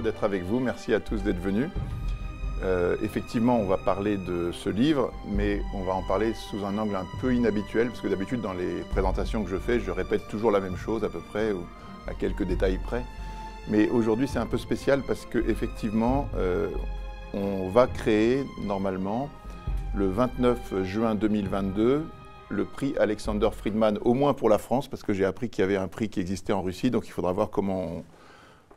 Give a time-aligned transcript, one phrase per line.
[0.00, 0.60] d'être avec vous.
[0.60, 1.68] Merci à tous d'être venus.
[2.62, 6.78] Euh, effectivement, on va parler de ce livre, mais on va en parler sous un
[6.78, 10.28] angle un peu inhabituel, parce que d'habitude, dans les présentations que je fais, je répète
[10.28, 11.64] toujours la même chose à peu près, ou
[12.06, 13.02] à quelques détails près.
[13.68, 16.68] Mais aujourd'hui, c'est un peu spécial parce qu'effectivement, euh,
[17.34, 19.28] on va créer normalement
[19.94, 22.04] le 29 juin 2022
[22.52, 25.64] le prix Alexander Friedman, au moins pour la France, parce que j'ai appris qu'il y
[25.64, 28.02] avait un prix qui existait en Russie, donc il faudra voir comment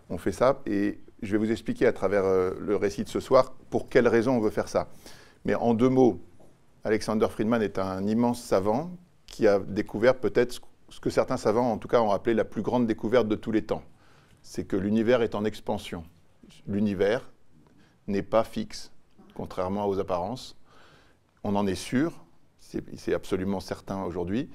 [0.10, 0.62] on, fait ça.
[0.66, 4.08] Et je vais vous expliquer à travers euh, le récit de ce soir pour quelles
[4.08, 4.90] raisons on veut faire ça.
[5.44, 6.20] Mais en deux mots,
[6.84, 8.92] Alexander Friedman est un immense savant
[9.26, 12.62] qui a découvert peut-être ce que certains savants, en tout cas, ont appelé la plus
[12.62, 13.84] grande découverte de tous les temps.
[14.42, 16.04] C'est que l'univers est en expansion.
[16.68, 17.32] L'univers
[18.08, 18.92] n'est pas fixe,
[19.34, 20.58] contrairement aux apparences.
[21.44, 22.26] On en est sûr,
[22.60, 24.50] c'est absolument certain aujourd'hui.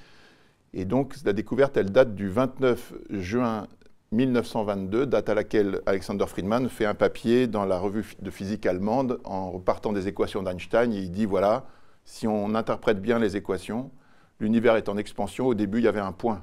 [0.72, 3.66] Et donc, la découverte, elle date du 29 juin
[4.12, 9.20] 1922, date à laquelle Alexander Friedman fait un papier dans la revue de physique allemande
[9.22, 10.92] en repartant des équations d'Einstein.
[10.92, 11.66] il dit voilà,
[12.04, 13.92] si on interprète bien les équations,
[14.40, 15.46] l'univers est en expansion.
[15.46, 16.42] Au début, il y avait un point.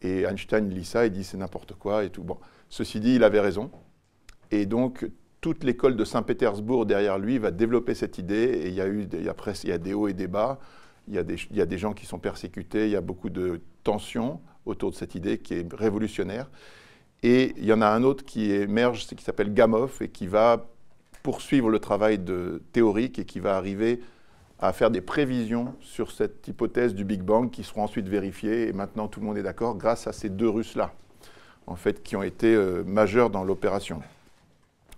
[0.00, 2.22] Et Einstein lit ça et dit c'est n'importe quoi et tout.
[2.22, 2.38] Bon,
[2.70, 3.70] ceci dit, il avait raison.
[4.50, 5.06] Et donc,
[5.42, 8.62] toute l'école de Saint-Pétersbourg derrière lui va développer cette idée.
[8.64, 10.58] Et il y a eu, des, après, il y a des hauts et des bas.
[11.08, 12.86] Il y, a des, il y a des gens qui sont persécutés.
[12.86, 16.50] Il y a beaucoup de tensions autour de cette idée qui est révolutionnaire.
[17.22, 20.66] Et il y en a un autre qui émerge, qui s'appelle Gamow et qui va
[21.22, 22.20] poursuivre le travail
[22.72, 24.00] théorique et qui va arriver
[24.58, 28.68] à faire des prévisions sur cette hypothèse du Big Bang qui seront ensuite vérifiées.
[28.68, 30.92] Et maintenant, tout le monde est d'accord grâce à ces deux Russes-là,
[31.66, 34.00] en fait, qui ont été euh, majeurs dans l'opération.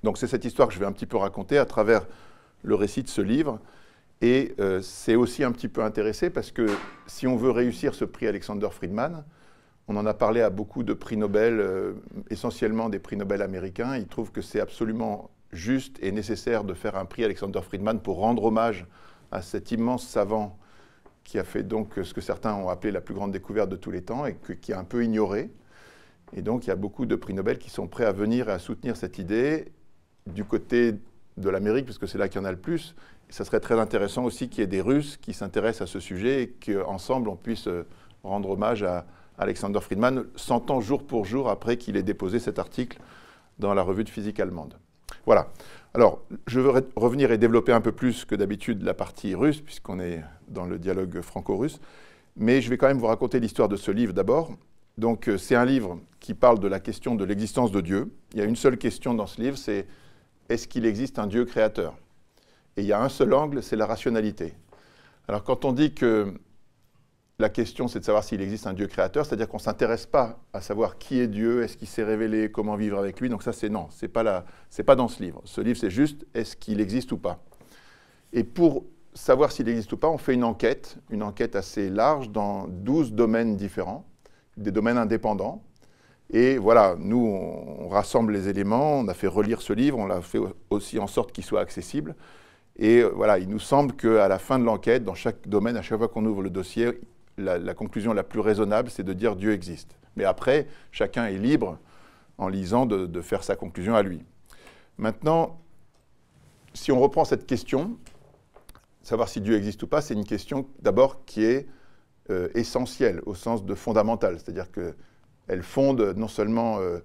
[0.02, 2.06] Donc c'est cette histoire que je vais un petit peu raconter à travers
[2.62, 3.58] le récit de ce livre.
[4.20, 6.66] Et euh, c'est aussi un petit peu intéressé parce que
[7.06, 9.24] si on veut réussir ce prix Alexander Friedman,
[9.88, 11.92] on en a parlé à beaucoup de prix Nobel, euh,
[12.30, 13.96] essentiellement des prix Nobel américains.
[13.96, 18.16] Ils trouvent que c'est absolument juste et nécessaire de faire un prix Alexander Friedman pour
[18.16, 18.86] rendre hommage
[19.30, 20.58] à cet immense savant
[21.22, 23.90] qui a fait donc ce que certains ont appelé la plus grande découverte de tous
[23.90, 25.50] les temps et qui est un peu ignoré.
[26.34, 28.52] Et donc il y a beaucoup de prix Nobel qui sont prêts à venir et
[28.52, 29.72] à soutenir cette idée
[30.26, 30.94] du côté
[31.36, 32.94] de l'Amérique, parce que c'est là qu'il y en a le plus.
[33.28, 36.42] ça serait très intéressant aussi qu'il y ait des Russes qui s'intéressent à ce sujet
[36.42, 37.86] et qu'ensemble on puisse euh,
[38.22, 39.06] rendre hommage à
[39.38, 42.98] Alexander Friedman, 100 ans jour pour jour après qu'il ait déposé cet article
[43.58, 44.78] dans la revue de physique allemande.
[45.26, 45.48] Voilà.
[45.94, 50.00] Alors, je veux revenir et développer un peu plus que d'habitude la partie russe, puisqu'on
[50.00, 51.80] est dans le dialogue franco-russe.
[52.36, 54.52] Mais je vais quand même vous raconter l'histoire de ce livre d'abord.
[54.98, 58.12] Donc, euh, c'est un livre qui parle de la question de l'existence de Dieu.
[58.32, 59.86] Il y a une seule question dans ce livre, c'est
[60.48, 61.94] est-ce qu'il existe un Dieu créateur?
[62.76, 64.54] Et il y a un seul angle, c'est la rationalité.
[65.28, 66.34] Alors quand on dit que
[67.38, 70.40] la question c'est de savoir s'il existe un Dieu créateur, c'est-à-dire qu'on ne s'intéresse pas
[70.52, 73.52] à savoir qui est Dieu, est-ce qu'il s'est révélé, comment vivre avec lui, donc ça
[73.52, 74.44] c'est non, ce n'est pas,
[74.86, 75.42] pas dans ce livre.
[75.44, 77.42] Ce livre c'est juste est-ce qu'il existe ou pas.
[78.32, 78.84] Et pour
[79.14, 83.12] savoir s'il existe ou pas, on fait une enquête, une enquête assez large dans 12
[83.12, 84.04] domaines différents,
[84.56, 85.62] des domaines indépendants,
[86.30, 90.20] et voilà, nous, on, rassemble les éléments, on a fait relire ce livre, on l'a
[90.20, 90.40] fait
[90.70, 92.16] aussi en sorte qu'il soit accessible.
[92.76, 95.98] Et voilà, il nous semble qu'à la fin de l'enquête, dans chaque domaine, à chaque
[95.98, 97.00] fois qu'on ouvre le dossier,
[97.36, 99.96] la, conclusion la plus raisonnable, c'est de dire Dieu existe.
[100.16, 101.78] Mais après, chacun est libre,
[102.38, 104.22] en lisant, de, faire sa conclusion à lui.
[104.98, 105.60] Maintenant,
[106.72, 107.98] si on reprend cette question,
[109.02, 111.66] savoir si Dieu existe ou pas, c'est une question d'abord qui est
[112.30, 114.38] euh, essentielle au sens de fondamentale.
[114.38, 114.94] C'est-à-dire que
[115.46, 117.00] elle fonde non seulement euh,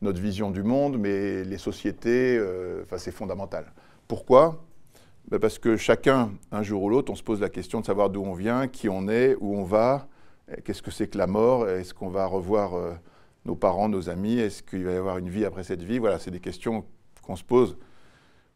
[0.00, 3.72] notre vision du monde, mais les sociétés, euh, enfin c'est fondamental.
[4.08, 4.64] Pourquoi?
[5.30, 8.10] Ben, Parce que chacun, un jour ou l'autre, on se pose la question de savoir
[8.10, 10.08] d'où on vient, qui on est, où on va,
[10.64, 12.92] qu'est-ce que c'est que la mort, est-ce qu'on va revoir euh,
[13.44, 15.98] nos parents, nos amis, est-ce qu'il va y avoir une vie après cette vie?
[15.98, 16.84] Voilà, c'est des questions
[17.22, 17.76] qu'on se pose.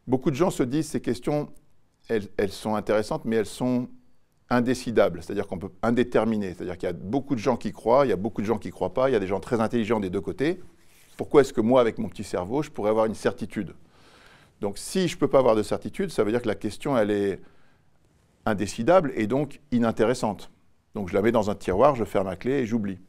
[0.07, 1.49] Beaucoup de gens se disent ces questions,
[2.07, 3.87] elles sont intéressantes, mais elles sont
[4.49, 8.09] indécidable, c'est-à-dire qu'on peut indéterminer, c'est-à-dire qu'il y a beaucoup de gens qui croient, il
[8.09, 9.59] y a beaucoup de gens qui ne croient pas, il y a des gens très
[9.59, 10.61] intelligents des deux côtés.
[11.17, 13.73] Pourquoi est-ce que moi, avec mon petit cerveau, je pourrais avoir une certitude?
[14.61, 16.97] Donc si je ne peux pas avoir de certitude, ça veut dire que la question,
[16.97, 17.41] elle est
[18.45, 20.51] indécidable et donc inintéressante.
[20.93, 22.99] Donc je la mets dans un tiroir, je ferme ma clé et j'oublie.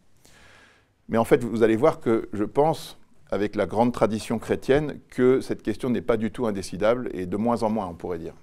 [1.09, 2.99] Mais en fait, vous allez voir que je pense,
[3.31, 7.37] avec la grande tradition chrétienne, que cette question n'est pas du tout indécidable et de
[7.37, 8.35] moins en moins, on pourrait dire.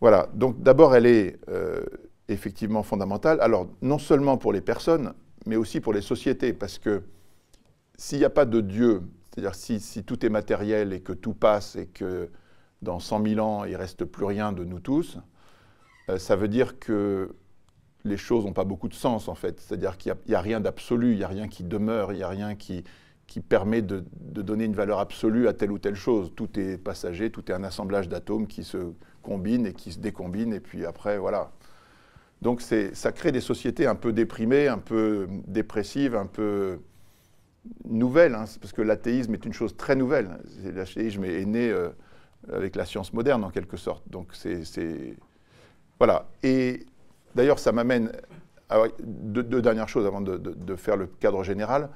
[0.00, 1.84] Voilà, donc d'abord elle est euh,
[2.28, 5.14] effectivement fondamentale, alors non seulement pour les personnes,
[5.46, 7.02] mais aussi pour les sociétés, parce que
[7.96, 9.02] s'il n'y a pas de Dieu,
[9.36, 12.30] c'est-à-dire si, tout est matériel et que tout passe et que
[12.80, 15.18] dans 100 000 ans il ne reste plus rien de nous tous,
[16.08, 17.34] euh, ça veut dire que
[18.04, 21.12] les choses n'ont pas beaucoup de sens en fait, c'est-à-dire qu'il n'y a, rien d'absolu,
[21.12, 22.82] il n'y a rien qui demeure, il n'y a rien qui
[23.46, 26.32] permet de, donner une valeur absolue à telle ou telle chose.
[26.34, 28.92] Tout est passager, tout est un assemblage d'atomes qui se
[29.22, 31.50] combinent et qui se décombinent, et puis après, voilà.
[32.40, 36.78] Donc ça crée des sociétés un peu déprimées, un peu dépressives, un peu
[37.84, 40.38] nouvelles, hein, parce que l'athéisme est une chose très nouvelle.
[40.64, 41.90] L'athéisme est né euh,
[42.52, 44.08] avec la science moderne, en quelque sorte.
[44.08, 44.62] Donc c'est...
[45.98, 46.28] Voilà.
[46.42, 46.84] Et
[47.34, 48.12] d'ailleurs, ça m'amène
[48.68, 51.90] à deux, dernières choses avant de faire le cadre général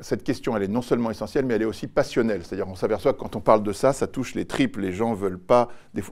[0.00, 2.42] cette question, elle est non seulement essentielle, mais elle est aussi passionnelle.
[2.44, 4.76] C'est-à-dire, on s'aperçoit que quand on parle de ça, ça touche les tripes.
[4.76, 5.68] Les gens veulent pas.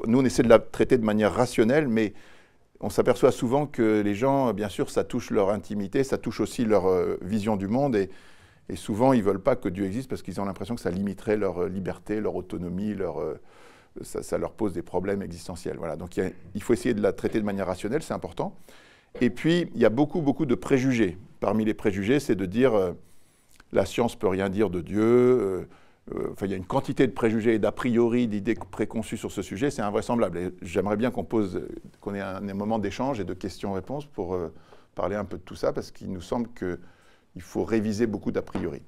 [0.06, 2.14] nous, on essaie de la traiter de manière rationnelle, mais
[2.80, 6.64] on s'aperçoit souvent que les gens, bien sûr, ça touche leur intimité, ça touche aussi
[6.64, 7.96] leur euh, vision du monde.
[7.96, 8.10] Et,
[8.74, 11.36] souvent, ils ne veulent pas que Dieu existe parce qu'ils ont l'impression que ça limiterait
[11.36, 13.40] leur euh, liberté, leur autonomie, leur, euh,
[14.02, 15.76] ça, leur pose des problèmes existentiels.
[15.78, 15.96] Voilà.
[15.96, 18.54] Donc, il faut essayer de la traiter de manière rationnelle, c'est important.
[19.20, 21.16] Et puis, il y a beaucoup, beaucoup de préjugés.
[21.40, 22.94] Parmi les préjugés, c'est de dire
[23.72, 25.66] la science peut rien dire de Dieu.
[26.14, 29.32] Euh, euh, il y a une quantité de préjugés et d'a priori, d'idées préconçues sur
[29.32, 30.52] ce sujet, c'est invraisemblable.
[30.62, 31.66] J'aimerais bien qu'on pose,
[32.00, 34.38] qu'on ait un, moment d'échange et de questions-réponses pour
[34.94, 38.42] parler un peu de tout ça, parce qu'il nous semble qu'il faut réviser beaucoup d'a
[38.42, 38.82] priori.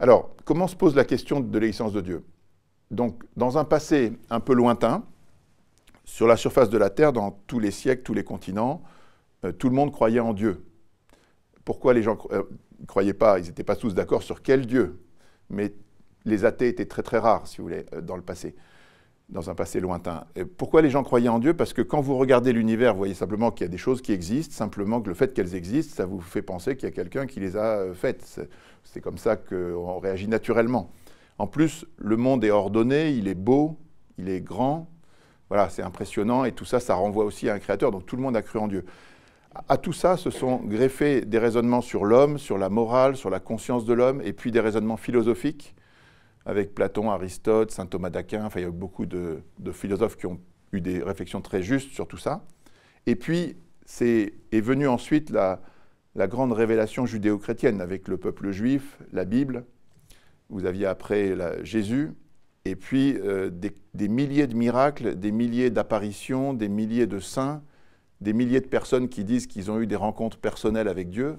[0.00, 2.24] Alors, comment se pose la question de l'existence de Dieu?
[2.90, 5.04] Donc, dans un passé un peu lointain,
[6.04, 8.82] sur la surface de la Terre, dans tous les siècles, tous les continents,
[9.44, 10.64] euh, tout le monde croyait en Dieu.
[11.64, 12.42] Pourquoi les gens ne euh,
[12.86, 15.00] croyaient pas Ils n'étaient pas tous d'accord sur quel Dieu?
[15.48, 15.72] Mais
[16.24, 18.54] les athées étaient très très rares, si vous voulez, euh, dans le passé,
[19.28, 20.24] dans un passé lointain.
[20.58, 21.54] pourquoi les gens croyaient en Dieu?
[21.54, 24.12] Parce que quand vous regardez l'univers, vous voyez simplement qu'il y a des choses qui
[24.12, 27.26] existent, simplement que le fait qu'elles existent, ça vous fait penser qu'il y a quelqu'un
[27.26, 28.40] qui les a faites.
[28.84, 30.90] C'est comme ça qu'on réagit naturellement.
[31.38, 33.78] En plus, le monde est ordonné, il est beau,
[34.18, 34.88] il est grand.
[35.48, 37.90] Voilà, c'est impressionnant et tout ça, ça renvoie aussi à un créateur.
[37.90, 38.84] Donc tout le monde a cru en Dieu.
[39.68, 43.38] À tout ça se sont greffés des raisonnements sur l'homme, sur la morale, sur la
[43.38, 45.74] conscience de l'homme, et puis des raisonnements philosophiques,
[46.44, 49.42] avec Platon, Aristote, saint Thomas d'Aquin, enfin il y a beaucoup de,
[49.72, 50.40] philosophes qui ont
[50.72, 52.44] eu des réflexions très justes sur tout ça.
[53.06, 55.60] Et puis c'est, est venue ensuite la,
[56.14, 59.64] grande révélation judéo-chrétienne avec le peuple juif, la Bible.
[60.50, 61.34] Vous aviez après
[61.64, 62.12] Jésus,
[62.64, 63.50] et puis euh,
[63.94, 67.62] des milliers de miracles, des milliers d'apparitions, des milliers de saints
[68.22, 71.36] des milliers de personnes qui disent qu'ils ont eu des rencontres personnelles avec Dieu.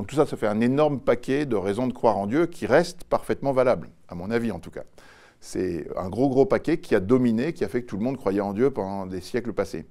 [0.00, 2.64] Donc tout ça, ça fait un énorme paquet de raisons de croire en Dieu qui
[2.64, 4.84] restent parfaitement valables, à mon avis en tout cas.
[5.40, 8.16] C'est un gros gros paquet qui a dominé, qui a fait que tout le monde
[8.16, 9.84] croyait en Dieu pendant des siècles passés.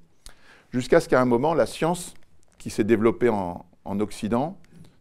[0.71, 2.15] Jusqu'à ce qu'à un moment, la science
[2.57, 4.57] qui s'est développée en, Occident,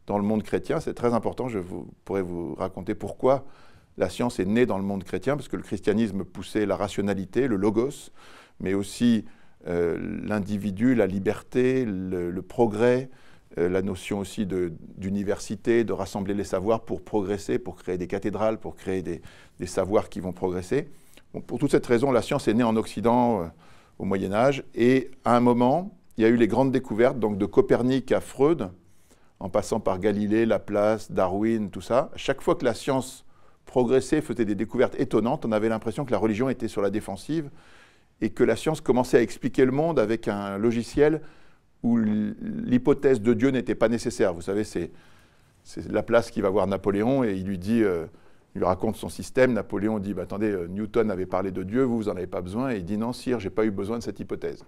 [0.06, 3.46] dans le monde chrétien, c'est très important, je vous, pourrais vous raconter pourquoi
[3.96, 7.48] la science est née dans le monde chrétien, parce que le christianisme poussait la rationalité,
[7.48, 8.10] le logos,
[8.60, 9.24] mais aussi
[9.68, 13.08] euh, l'individu, la liberté, le, progrès,
[13.56, 18.58] euh, la notion aussi d'université, de, rassembler les savoirs pour progresser, pour créer des cathédrales,
[18.58, 19.22] pour créer des,
[19.66, 20.88] savoirs qui vont progresser.
[21.46, 23.46] pour toute cette raison, la science est née en Occident euh,
[23.98, 27.38] au Moyen Âge, et à un moment, il y a eu les grandes découvertes, donc
[27.38, 28.70] de Copernic à Freud,
[29.40, 32.10] en passant par Galilée, Laplace, Darwin, tout ça.
[32.16, 33.24] Chaque fois que la science
[33.64, 37.50] progressait, faisait des découvertes étonnantes, on avait l'impression que la religion était sur la défensive,
[38.20, 41.22] et que la science commençait à expliquer le monde avec un logiciel
[41.82, 44.34] où l'hypothèse de Dieu n'était pas nécessaire.
[44.34, 44.90] Vous savez, c'est
[45.88, 48.06] Laplace qui va voir Napoléon et il lui dit, euh,
[48.54, 49.52] il raconte son système.
[49.52, 52.40] Napoléon dit, bah, attendez, euh, Newton avait parlé de Dieu, vous, vous n'en avez pas
[52.40, 52.70] besoin.
[52.72, 54.64] Et il dit, non, sire, j'ai pas eu besoin de cette hypothèse.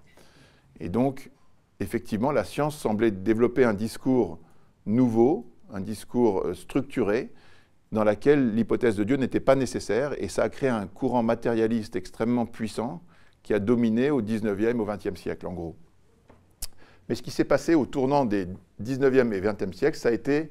[0.79, 1.31] Et donc,
[1.81, 4.39] effectivement, la science semblait développer un discours
[4.87, 7.33] nouveau, un discours euh, structuré,
[7.93, 11.97] dans lequel l'hypothèse de Dieu n'était pas nécessaire, et ça a créé un courant matérialiste
[11.97, 13.03] extrêmement puissant
[13.43, 15.77] qui a dominé au 19e, au 20e siècle, en gros.
[17.11, 18.47] Mais ce qui s'est passé au tournant des
[18.81, 20.49] 19e et 20e siècles, ça a été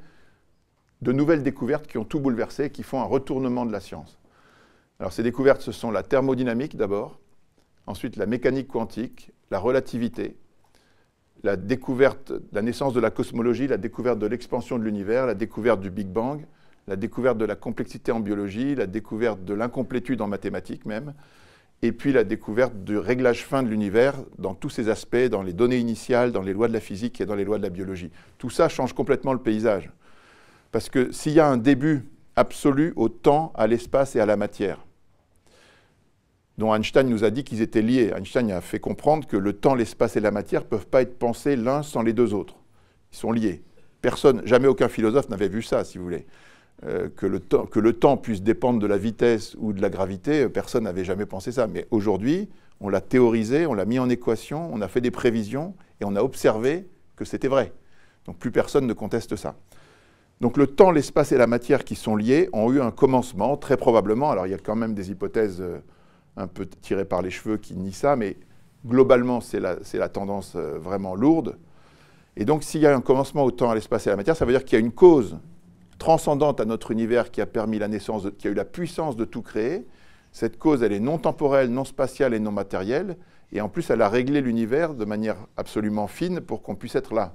[1.01, 4.19] de nouvelles découvertes qui ont tout bouleversé, qui font un retournement de la science.
[4.99, 7.17] Alors ces découvertes, ce sont la thermodynamique d'abord,
[7.87, 10.35] ensuite la mécanique quantique, la relativité,
[11.43, 15.79] la découverte, la naissance de la cosmologie, la découverte de l'expansion de l'univers, la découverte
[15.79, 16.45] du Big Bang,
[16.87, 21.13] la découverte de la complexité en biologie, la découverte de l'incomplétude en mathématiques même,
[21.81, 25.53] et puis la découverte du réglage fin de l'univers dans tous ses aspects, dans les
[25.53, 28.11] données initiales, dans les lois de la physique et dans les lois de la biologie.
[28.37, 29.89] Tout ça change complètement le paysage.
[30.71, 32.03] Parce que s'il y a un début
[32.35, 34.85] absolu au temps, à l'espace et à la matière,
[36.57, 39.75] dont Einstein nous a dit qu'ils étaient liés, Einstein a fait comprendre que le temps,
[39.75, 42.55] l'espace et la matière ne peuvent pas être pensés l'un sans les deux autres.
[43.13, 43.63] Ils sont liés.
[44.01, 46.25] Personne, jamais aucun philosophe n'avait vu ça, si vous voulez.
[46.85, 49.89] Euh, que, le temps, que le temps puisse dépendre de la vitesse ou de la
[49.89, 51.67] gravité, euh, personne n'avait jamais pensé ça.
[51.67, 52.47] Mais aujourd'hui,
[52.79, 56.15] on l'a théorisé, on l'a mis en équation, on a fait des prévisions et on
[56.15, 57.73] a observé que c'était vrai.
[58.25, 59.55] Donc plus personne ne conteste ça.
[60.39, 63.75] Donc le temps, l'espace et la matière qui sont liés ont eu un commencement, très
[63.75, 64.31] probablement.
[64.31, 65.79] Alors il y a quand même des hypothèses euh,
[66.37, 68.37] un peu tirées par les cheveux qui nient ça, mais
[68.85, 71.57] globalement c'est la, tendance euh, vraiment lourde.
[72.37, 74.37] Et donc s'il y a un commencement au temps, à l'espace et à la matière,
[74.37, 75.37] ça veut dire qu'il y a une cause
[75.99, 79.25] transcendante à notre univers qui a permis la naissance, qui a eu la puissance de
[79.25, 79.85] tout créer.
[80.31, 83.17] Cette cause, elle est non temporelle, non spatiale et non matérielle.
[83.51, 87.13] Et en plus, elle a réglé l'univers de manière absolument fine pour qu'on puisse être
[87.13, 87.33] là.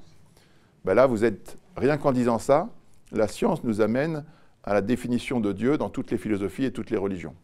[0.84, 2.70] Ben là, vous êtes, rien qu'en disant ça,
[3.12, 4.24] la science nous amène
[4.64, 7.34] à la définition de Dieu dans toutes les philosophies et toutes les religions.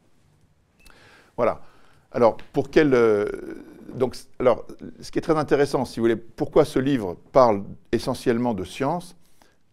[1.36, 1.60] Voilà.
[2.12, 2.94] Alors, pour quel.
[2.94, 3.26] Euh,
[3.94, 4.66] donc, alors,
[5.00, 9.16] ce qui est très intéressant, si vous voulez, pourquoi ce livre parle essentiellement de science?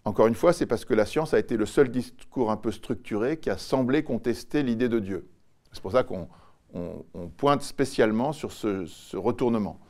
[0.08, 2.72] Encore une fois, c'est parce que la science a été le seul discours un peu
[2.72, 5.28] structuré qui a semblé contester l'idée de Dieu.
[5.74, 6.30] C'est pour ça qu'on
[7.36, 9.82] pointe spécialement sur ce, retournement.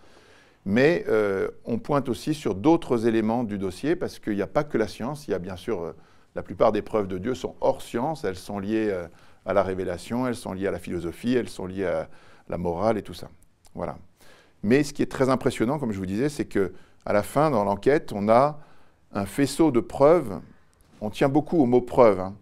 [0.66, 4.64] Mais euh, on pointe aussi sur d'autres éléments du dossier, parce qu'il n'y a pas
[4.64, 5.94] que la science, il y a bien sûr, euh,
[6.34, 9.08] la plupart des preuves de Dieu sont hors science, elles sont liées euh,
[9.46, 12.10] à la révélation, elles sont liées à la philosophie, elles sont liées à
[12.50, 13.30] la morale et tout ça.
[13.76, 14.00] Voilà.
[14.64, 16.74] Mais ce qui est très impressionnant, comme je vous disais, c'est que
[17.06, 18.60] à la fin, dans l'enquête, on a
[19.18, 20.40] un faisceau de preuves.
[21.02, 22.20] On tient beaucoup au mot preuve.
[22.20, 22.36] Hein.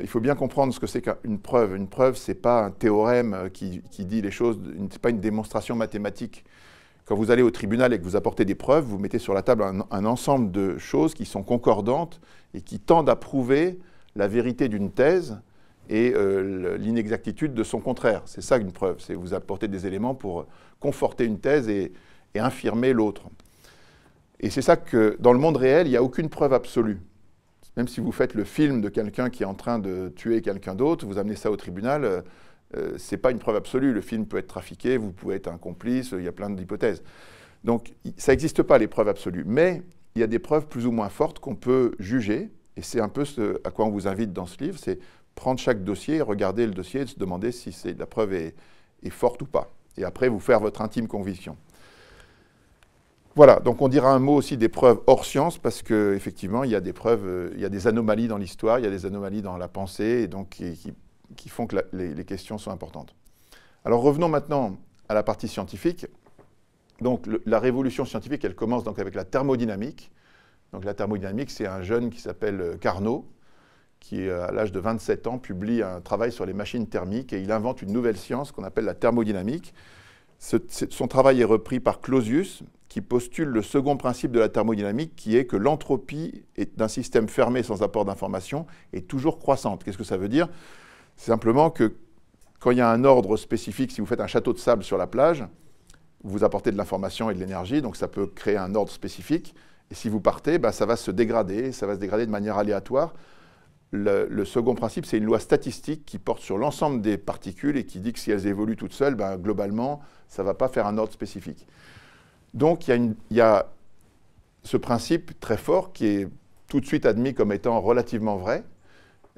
[0.00, 1.76] Il faut bien comprendre ce que c'est qu'une preuve.
[1.76, 5.10] Une preuve, ce n'est pas un théorème qui, qui dit les choses, ce n'est pas
[5.10, 6.44] une démonstration mathématique.
[7.04, 9.42] Quand vous allez au tribunal et que vous apportez des preuves, vous mettez sur la
[9.42, 12.18] table un, ensemble de choses qui sont concordantes
[12.54, 13.78] et qui tendent à prouver
[14.16, 15.38] la vérité d'une thèse
[15.90, 18.22] et euh, l'inexactitude de son contraire.
[18.24, 20.46] C'est ça une preuve, c'est vous apporter des éléments pour
[20.80, 21.92] conforter une thèse et,
[22.36, 23.26] infirmer l'autre.
[24.40, 27.00] Et c'est ça que dans le monde réel, il n'y a aucune preuve absolue.
[27.76, 30.74] Même si vous faites le film de quelqu'un qui est en train de tuer quelqu'un
[30.74, 32.20] d'autre, vous amenez ça au tribunal, euh,
[32.76, 33.92] euh, ce n'est pas une preuve absolue.
[33.92, 37.02] Le film peut être trafiqué, vous pouvez être un complice, il y a plein d'hypothèses.
[37.64, 39.44] Donc ça n'existe pas les preuves absolues.
[39.46, 39.82] Mais
[40.14, 42.50] il y a des preuves plus ou moins fortes qu'on peut juger.
[42.76, 44.98] Et c'est un peu ce à quoi on vous invite dans ce livre, c'est
[45.34, 48.54] prendre chaque dossier, regarder le dossier et se demander si la preuve est,
[49.10, 49.70] forte ou pas.
[49.96, 51.56] Et après, vous faire votre intime conviction.
[53.36, 56.76] Voilà, donc on dira un mot aussi des preuves hors science, parce qu'effectivement, il y
[56.76, 59.06] a des preuves, euh, il y a des anomalies dans l'histoire, il y a des
[59.06, 63.12] anomalies dans la pensée, et donc qui font que les, questions sont importantes.
[63.84, 64.76] Alors revenons maintenant
[65.08, 66.06] à la partie scientifique.
[67.00, 70.12] Donc la révolution scientifique, elle commence donc avec la thermodynamique.
[70.72, 73.28] Donc la thermodynamique, c'est un jeune qui s'appelle euh, Carnot,
[73.98, 77.50] qui à l'âge de 27 ans publie un travail sur les machines thermiques et il
[77.50, 79.74] invente une nouvelle science qu'on appelle la thermodynamique.
[80.38, 85.36] Son travail est repris par Clausius, qui postule le second principe de la thermodynamique, qui
[85.36, 86.44] est que l'entropie
[86.76, 89.82] d'un système fermé sans apport d'information est toujours croissante.
[89.82, 90.48] Qu'est-ce que ça veut dire?
[91.16, 91.94] C'est simplement que
[92.60, 94.96] quand il y a un ordre spécifique, si vous faites un château de sable sur
[94.96, 95.44] la plage,
[96.22, 99.54] vous apportez de l'information et de l'énergie, donc ça peut créer un ordre spécifique.
[99.90, 102.56] Et si vous partez, ben, ça va se dégrader, ça va se dégrader de manière
[102.56, 103.12] aléatoire.
[103.96, 108.00] Le, second principe, c'est une loi statistique qui porte sur l'ensemble des particules et qui
[108.00, 110.98] dit que si elles évoluent toutes seules, ben, globalement, ça ne va pas faire un
[110.98, 111.64] ordre spécifique.
[112.54, 113.66] Donc il y, a
[114.64, 116.28] ce principe très fort qui est
[116.68, 118.64] tout de suite admis comme étant relativement vrai,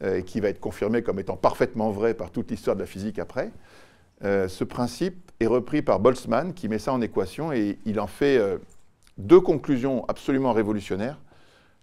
[0.02, 3.18] euh, qui va être confirmé comme étant parfaitement vrai par toute l'histoire de la physique
[3.18, 3.50] après.
[4.24, 8.06] Euh, ce principe est repris par Boltzmann, qui met ça en équation, et il en
[8.06, 8.56] fait euh,
[9.18, 11.18] deux conclusions absolument révolutionnaires.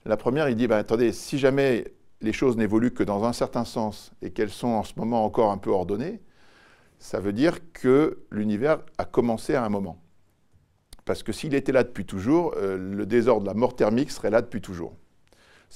[0.05, 1.85] La première, il dit, ben, attendez, si jamais
[2.23, 5.51] les choses n'évoluent que dans un certain sens et qu'elles sont en ce moment encore
[5.51, 6.21] un peu ordonnées,
[6.97, 10.01] ça veut dire que l'univers a commencé à un moment.
[11.05, 14.61] Parce que s'il était là depuis toujours, le désordre, la mort thermique serait là depuis
[14.61, 14.95] toujours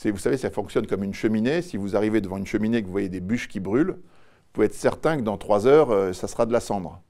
[0.05, 1.61] vous savez, ça fonctionne comme une cheminée.
[1.61, 4.53] Si vous arrivez devant une cheminée et que vous voyez des bûches qui brûlent, vous
[4.53, 7.01] pouvez être certain que dans trois heures, euh, ça sera de la cendre.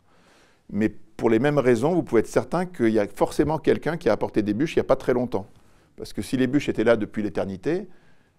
[0.69, 4.09] Mais pour les mêmes raisons, vous pouvez être certain qu'il y a forcément quelqu'un qui
[4.09, 5.47] a apporté des bûches il n'y a pas très longtemps.
[5.97, 7.87] Parce que si les bûches étaient là depuis l'éternité,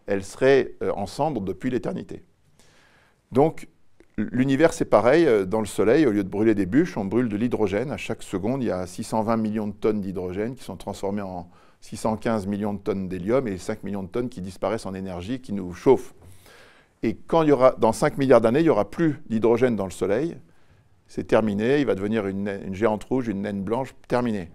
[0.09, 2.25] elles seraient euh, en depuis l'éternité.
[3.31, 3.69] Donc,
[4.17, 5.27] l'univers, c'est pareil.
[5.27, 7.93] Euh, dans le Soleil, au lieu de brûler des bûches, on brûle de l'hydrogène.
[7.93, 11.49] À chaque seconde, il y a 620 millions de tonnes d'hydrogène qui sont transformées en,
[11.81, 15.53] 615 millions de tonnes d'hélium et 5 millions de tonnes qui disparaissent en énergie, qui
[15.53, 16.15] nous chauffent.
[17.03, 19.85] Et quand il y aura, dans 5 milliards d'années, il n'y aura plus d'hydrogène dans
[19.85, 20.37] le Soleil,
[21.07, 24.51] c'est terminé, il va devenir une, géante rouge, une naine blanche, terminé.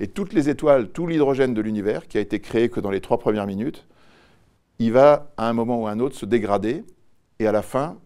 [0.00, 3.00] Et toutes les étoiles, tout l'hydrogène de l'univers, qui a été créé que dans les
[3.00, 3.86] trois premières minutes,
[4.78, 6.84] il va à un moment ou à un autre se dégrader,
[7.38, 7.98] et à la fin,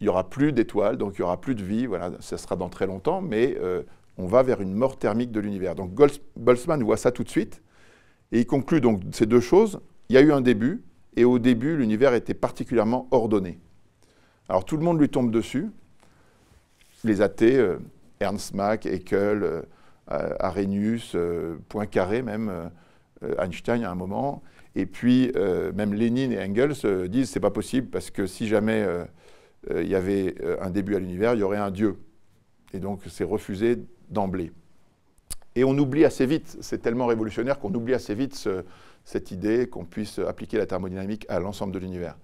[0.00, 2.56] il n'y aura plus d'étoiles, donc il n'y aura plus de vie, voilà, ça sera
[2.56, 3.82] dans très longtemps, mais euh,
[4.18, 5.74] on va vers une mort thermique de l'univers.
[5.74, 5.92] Donc
[6.36, 7.62] Boltzmann voit ça tout de suite,
[8.32, 9.80] et il conclut donc ces deux choses.
[10.08, 10.82] Il y a eu un début,
[11.16, 13.58] et au début, l'univers était particulièrement ordonné.
[14.48, 15.70] Alors tout le monde lui tombe dessus.
[17.04, 17.78] Les athées, euh,
[18.20, 19.62] Ernst Mach, Haeckel, euh,
[20.08, 22.70] Arrhenius, euh, Poincaré même,
[23.38, 24.42] Einstein à un moment.
[24.76, 25.32] Et puis,
[25.74, 28.86] même Lénine et Engels disent c'est pas possible parce que si jamais
[29.74, 31.96] il y avait un début à l'univers, il y aurait un Dieu.
[32.74, 33.78] Et donc, c'est refusé
[34.10, 34.52] d'emblée.
[35.54, 38.48] Et on oublie assez vite, c'est tellement révolutionnaire qu'on oublie assez vite
[39.04, 42.18] cette idée qu'on puisse appliquer la thermodynamique à l'ensemble de l'univers.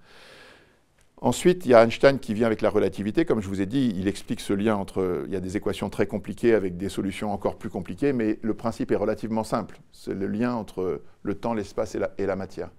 [1.23, 3.23] Ensuite, il y a Einstein qui vient avec la relativité.
[3.23, 5.23] Comme je vous ai dit, il explique ce lien entre.
[5.25, 8.53] Il y a des équations très compliquées avec des solutions encore plus compliquées, mais le
[8.53, 9.79] principe est relativement simple.
[9.93, 12.71] C'est le lien entre le temps, l'espace et la, matière.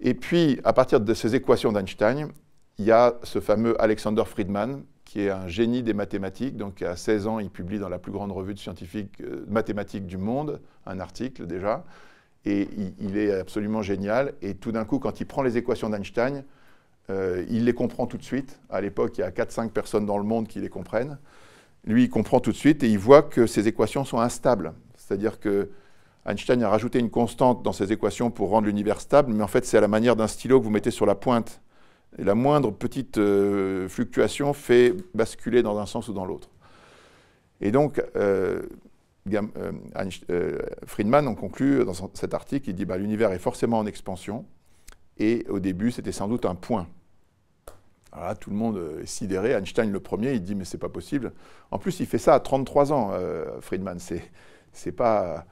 [0.00, 2.30] Et puis, à partir de ces équations d'Einstein,
[2.78, 6.56] il y a ce fameux Alexander Friedman, qui est un génie des mathématiques.
[6.56, 10.06] Donc, à 16 ans, il publie dans la plus grande revue de scientifique euh, mathématiques
[10.06, 11.84] du monde un article déjà.
[12.46, 12.66] Et
[12.98, 14.32] il, est absolument génial.
[14.40, 16.44] Et tout d'un coup, quand il prend les équations d'Einstein,
[17.10, 18.60] euh, il les comprend tout de suite.
[18.70, 21.18] À l'époque, il y a 4-5 personnes dans le monde qui les comprennent.
[21.84, 24.74] Lui, il comprend tout de suite et il voit que ces équations sont instables.
[24.96, 25.70] C'est-à-dire que
[26.26, 29.64] Einstein a rajouté une constante dans ses équations pour rendre l'univers stable, mais en fait,
[29.64, 31.60] c'est à la manière d'un stylo que vous mettez sur la pointe.
[32.18, 36.50] La moindre petite euh, fluctuation fait basculer dans un sens ou dans l'autre.
[37.60, 38.62] Et donc, euh,
[40.86, 44.44] Friedman en conclut dans cet article, il dit bah, l'univers est forcément en expansion,
[45.18, 46.86] et au début, c'était sans doute un point.
[48.40, 49.52] Tout le monde est sidéré.
[49.52, 51.32] Einstein, le premier, il dit Mais c'est pas possible.
[51.70, 53.98] En plus, il fait ça à 33 ans, euh, Friedman.
[54.72, 55.46] C'est pas.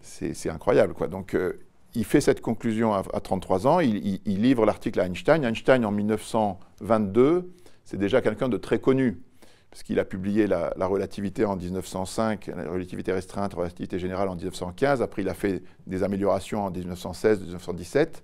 [0.00, 1.08] C'est incroyable, quoi.
[1.08, 1.54] Donc, euh,
[1.94, 3.80] il fait cette conclusion à, 33 ans.
[3.80, 5.44] Il, livre l'article à Einstein.
[5.44, 7.52] Einstein, en 1922,
[7.84, 9.22] c'est déjà quelqu'un de très connu,
[9.70, 14.34] parce qu'il a publié la, relativité en 1905, la relativité restreinte, la relativité générale en
[14.34, 15.02] 1915.
[15.02, 18.22] Après, il a fait des améliorations en 1916, 1917.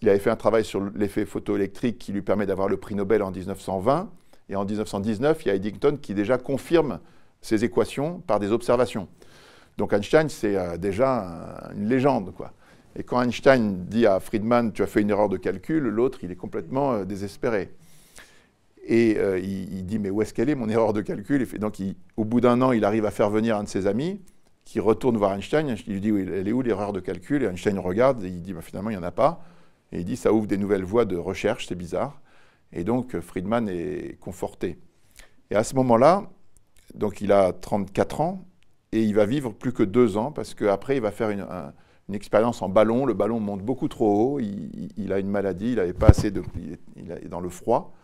[0.00, 3.22] Il avait fait un travail sur l'effet photoélectrique qui lui permet d'avoir le prix Nobel
[3.22, 4.10] en 1920.
[4.48, 7.00] Et en 1919, il y a Eddington qui déjà confirme
[7.40, 9.08] ces équations par des observations.
[9.76, 12.32] Donc Einstein, c'est euh, déjà une légende.
[12.34, 12.52] Quoi.
[12.96, 16.32] Et quand Einstein dit à Friedman, tu as fait une erreur de calcul, l'autre, il
[16.32, 17.70] est complètement euh, désespéré.
[18.84, 21.42] Et euh, il, dit, mais où est-ce qu'elle est, mon erreur de calcul?
[21.42, 21.76] Et Donc
[22.16, 24.20] au bout d'un an, il arrive à faire venir un de ses amis
[24.64, 25.76] qui retourne voir Einstein.
[25.86, 27.42] Il lui dit, elle est où l'erreur de calcul?
[27.42, 29.44] Et Einstein regarde et il dit, bah, finalement, il n'y en a pas.
[29.92, 32.20] Et il dit ça ouvre des nouvelles voies de recherche, c'est bizarre.
[32.72, 34.78] Et donc Friedman est conforté.
[35.50, 36.28] Et à ce moment-là,
[36.94, 38.44] donc il a 34 ans
[38.92, 41.46] et il va vivre plus que deux ans parce qu'après il va faire une,
[42.12, 43.06] expérience en ballon.
[43.06, 44.40] Le ballon monte beaucoup trop haut.
[44.40, 45.70] Il, a une maladie.
[45.70, 46.42] Il n'avait pas assez de.
[46.96, 47.94] Il est dans le froid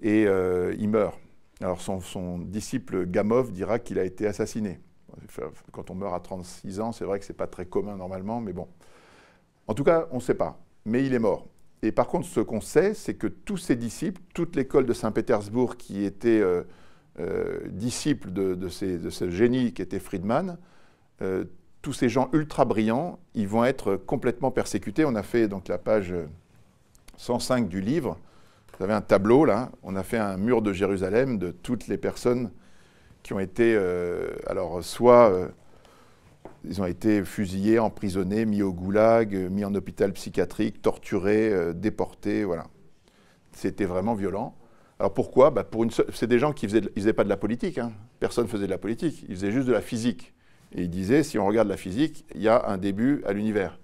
[0.00, 1.18] et euh, il meurt.
[1.60, 4.80] Alors son, son disciple Gamov dira qu'il a été assassiné.
[5.72, 8.40] Quand on meurt à 36 ans, c'est vrai que ce n'est pas très commun normalement,
[8.40, 8.68] mais bon.
[9.66, 11.46] En tout cas, on ne sait pas mais il est mort.
[11.82, 15.76] Et par contre, ce qu'on sait, c'est que tous ses disciples, toute l'école de Saint-Pétersbourg
[15.76, 16.62] qui était euh,
[17.20, 20.58] euh, disciple de, ce génie qui était Friedman,
[21.22, 21.44] euh,
[21.82, 25.04] tous ces gens ultra brillants, ils vont être complètement persécutés.
[25.04, 26.12] On a fait donc la page
[27.16, 28.18] 105 du livre.
[28.76, 29.70] Vous avez un tableau là.
[29.84, 32.50] On a fait un mur de Jérusalem de toutes les personnes
[33.22, 33.76] qui ont été,
[34.46, 35.50] alors soit
[36.68, 42.44] ils ont été fusillés, emprisonnés, mis au goulag, mis en hôpital psychiatrique, torturés, euh, déportés,
[42.44, 42.66] voilà.
[43.52, 44.54] C'était vraiment violent.
[44.98, 45.50] Alors pourquoi?
[45.50, 45.66] Bah
[46.12, 47.92] C'est des gens qui ne faisaient, pas de la politique, hein.
[48.20, 50.34] personne ne faisait de la politique, ils faisaient juste de la physique.
[50.72, 53.78] Et ils disaient, si on regarde la physique, il y a un début à l'univers.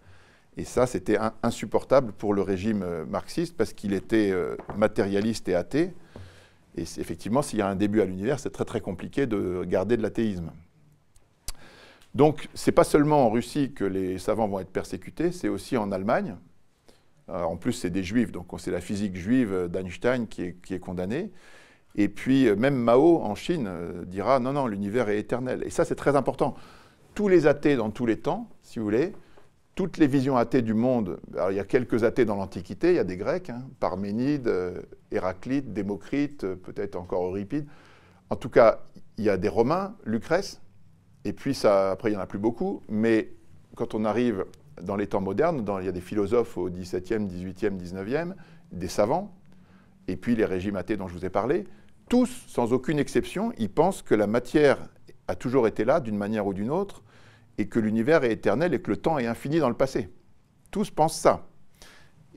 [0.59, 5.55] Et ça, c'était insupportable pour le régime euh, marxiste parce qu'il était euh, matérialiste et
[5.55, 5.95] athée.
[6.77, 9.97] Et effectivement, s'il y a un début à l'univers, c'est très très compliqué de garder
[9.97, 10.51] de l'athéisme.
[12.15, 15.77] Donc, ce n'est pas seulement en Russie que les savants vont être persécutés, c'est aussi
[15.77, 16.37] en Allemagne.
[17.29, 21.33] Euh, en plus, c'est des juifs, donc c'est la physique juive d'Einstein qui est, condamnée.
[21.97, 25.63] Et puis, euh, même Mao, en Chine, euh, dira non, non, l'univers est éternel.
[25.65, 26.55] Et ça, c'est très important.
[27.15, 29.13] Tous les athées dans tous les temps, si vous voulez,
[29.75, 31.19] toutes les visions athées du monde,
[31.51, 34.53] il y a quelques athées dans l'Antiquité, il y a des Grecs, hein, Parménide,
[35.11, 37.67] Héraclite, Démocrite, peut-être encore Euripide.
[38.31, 38.81] En tout cas,
[39.19, 40.61] il y a des Romains, Lucrèce,
[41.25, 42.83] et puis, ça, après, il n'y en a plus beaucoup.
[42.89, 43.31] Mais
[43.77, 44.45] quand on arrive
[44.83, 48.35] dans les temps modernes, il y a des philosophes au XVIIe, XVIIIe, XIXe,
[48.73, 49.35] des savants,
[50.09, 51.65] et puis les régimes athées dont je vous ai parlé,
[52.09, 54.79] tous, sans aucune exception, ils pensent que la matière
[55.29, 57.03] a toujours été là, d'une manière ou d'une autre,
[57.57, 60.11] et que l'univers est éternel et que le temps est infini dans le passé.
[60.71, 61.47] Tous pensent ça.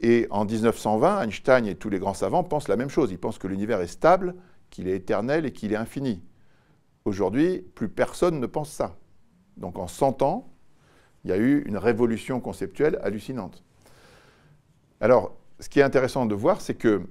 [0.02, 3.12] Et en 1920, Einstein et tous les grands savants pensent la même chose.
[3.12, 4.36] Ils pensent que l'univers est stable,
[4.70, 6.22] qu'il est éternel et qu'il est infini.
[7.08, 8.98] Aujourd'hui, plus personne ne pense ça.
[9.56, 10.54] Donc en 100 ans,
[11.24, 13.64] il y a eu une révolution conceptuelle hallucinante.
[15.00, 17.04] Alors, ce qui est intéressant de voir, c'est que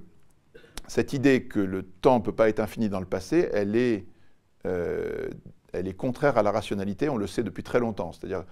[0.87, 4.05] cette idée que le temps ne peut pas être infini dans le passé, elle est,
[4.67, 5.29] euh,
[5.73, 8.11] elle est contraire à la rationalité, on le sait depuis très longtemps.
[8.11, 8.45] C'est-à-dire,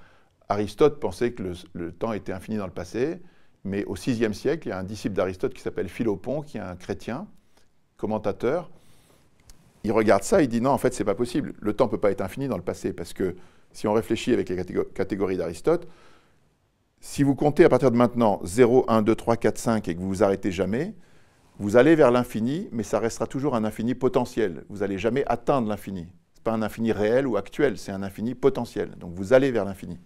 [0.49, 3.21] Aristote pensait que le, temps était infini dans le passé,
[3.63, 6.61] mais au VIe siècle, il y a un disciple d'Aristote qui s'appelle Philopon, qui est
[6.61, 7.27] un chrétien,
[7.97, 8.71] commentateur.
[9.85, 11.53] Il regarde ça, il dit non, en fait, c'est pas possible.
[11.59, 13.35] Le temps ne peut pas être infini dans le passé, parce que
[13.71, 15.87] si on réfléchit avec les catégories d'Aristote,
[17.01, 19.99] si vous comptez à partir de maintenant 0, 1, 2, 3, 4, 5 et que
[19.99, 20.95] vous vous arrêtez jamais,
[21.59, 24.65] vous allez vers l'infini, mais ça restera toujours un infini potentiel.
[24.69, 26.07] Vous n'allez jamais atteindre l'infini.
[26.33, 28.95] Ce n'est pas un infini réel ou actuel, c'est un infini potentiel.
[28.97, 29.99] Donc vous allez vers l'infini.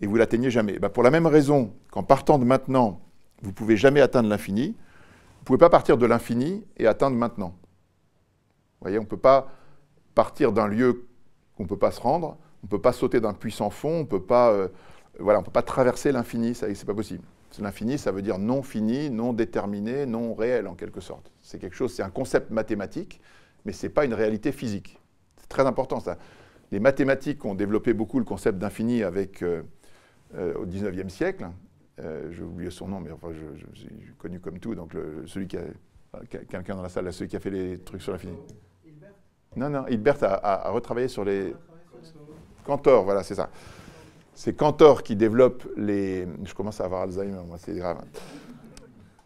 [0.00, 0.80] Et vous l'atteignez jamais.
[0.80, 3.00] Ben, pour la même raison qu'en partant de maintenant,
[3.42, 7.16] vous ne pouvez jamais atteindre l'infini, vous ne pouvez pas partir de l'infini et atteindre
[7.16, 7.54] maintenant.
[8.82, 9.48] Voyez, on ne peut pas
[10.14, 11.06] partir d'un lieu
[11.56, 14.00] qu'on ne peut pas se rendre, on ne peut pas sauter d'un puissant fond, on
[14.00, 14.68] ne peut pas, euh,
[15.18, 17.24] voilà, on peut pas traverser l'infini, ce n'est pas possible.
[17.60, 21.30] L'infini, ça veut dire non fini, non déterminé, non réel en quelque sorte.
[21.42, 23.20] C'est quelque chose, c'est un concept mathématique,
[23.64, 24.98] mais ce n'est pas une réalité physique.
[25.36, 26.18] C'est très important ça.
[26.70, 29.62] Les mathématiques ont développé beaucoup le concept d'infini avec euh,
[30.34, 31.46] euh, au 19e siècle.
[32.00, 34.74] Euh, J'ai oublié son nom, mais enfin, je, suis connu comme tout.
[34.74, 35.64] Donc celui qui a,
[36.30, 38.34] quelqu'un dans la salle, celui qui a fait les trucs sur l'infini.
[39.56, 41.54] Non, non, Hilbert a, retravaillé sur les.
[42.64, 43.50] Cantor, voilà, c'est ça.
[44.34, 46.26] C'est Cantor qui développe les.
[46.44, 47.98] Je commence à avoir Alzheimer, moi, c'est grave.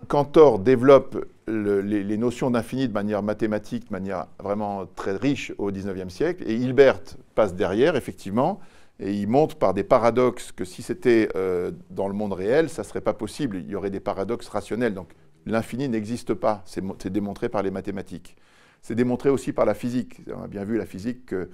[0.08, 6.12] Cantor développe les, notions d'infini de manière mathématique, de manière vraiment très riche au XIXe
[6.12, 7.00] siècle, et Hilbert
[7.34, 8.60] passe derrière, effectivement,
[8.98, 12.82] et il montre par des paradoxes que si c'était euh, dans le monde réel, ça
[12.82, 13.58] ne serait pas possible.
[13.58, 14.94] Il y aurait des paradoxes rationnels.
[14.94, 15.10] Donc
[15.44, 16.64] l'infini n'existe pas.
[16.64, 18.36] C'est démontré par les mathématiques.
[18.82, 20.20] C'est démontré aussi par la physique.
[20.34, 21.48] On a bien vu la physique que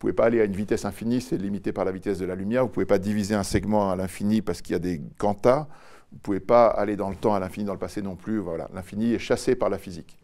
[0.00, 2.34] ne pouvez pas aller à une vitesse infinie, c'est limité par la vitesse de la
[2.34, 2.62] lumière.
[2.62, 5.66] Vous ne pouvez pas diviser un segment à l'infini parce qu'il y a des quantas.
[6.10, 8.38] Vous ne pouvez pas aller dans le temps à l'infini dans le passé non plus.
[8.38, 10.16] Voilà, l'infini est chassé par la physique.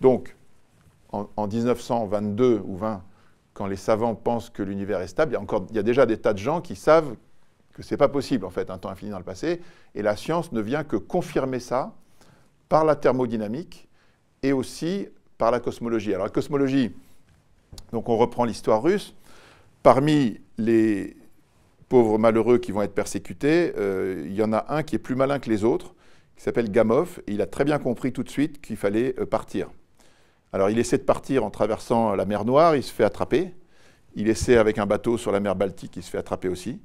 [0.00, 0.34] Donc,
[1.12, 3.04] en, 1922 ou 20,
[3.54, 5.84] quand les savants pensent que l'univers est stable, il y, a encore, il y a
[5.84, 7.14] déjà des tas de gens qui savent
[7.74, 9.60] que ce n'est pas possible, en fait, un temps infini dans le passé.
[9.94, 11.94] Et la science ne vient que confirmer ça
[12.68, 13.88] par la thermodynamique
[14.42, 15.06] et aussi
[15.42, 16.14] par la cosmologie.
[16.14, 16.92] Alors, la cosmologie,
[17.90, 19.12] donc on reprend l'histoire russe.
[19.82, 21.16] Parmi les
[21.88, 25.16] pauvres malheureux qui vont être persécutés, euh, il y en a un qui est plus
[25.16, 25.96] malin que les autres,
[26.36, 29.26] qui s'appelle Gamov, et il a très bien compris tout de suite qu'il fallait euh,
[29.26, 29.68] partir.
[30.52, 33.52] Alors il essaie de partir en traversant la mer Noire, il se fait attraper.
[34.14, 36.80] Il essaie avec un bateau sur la mer Baltique, il se fait attraper aussi.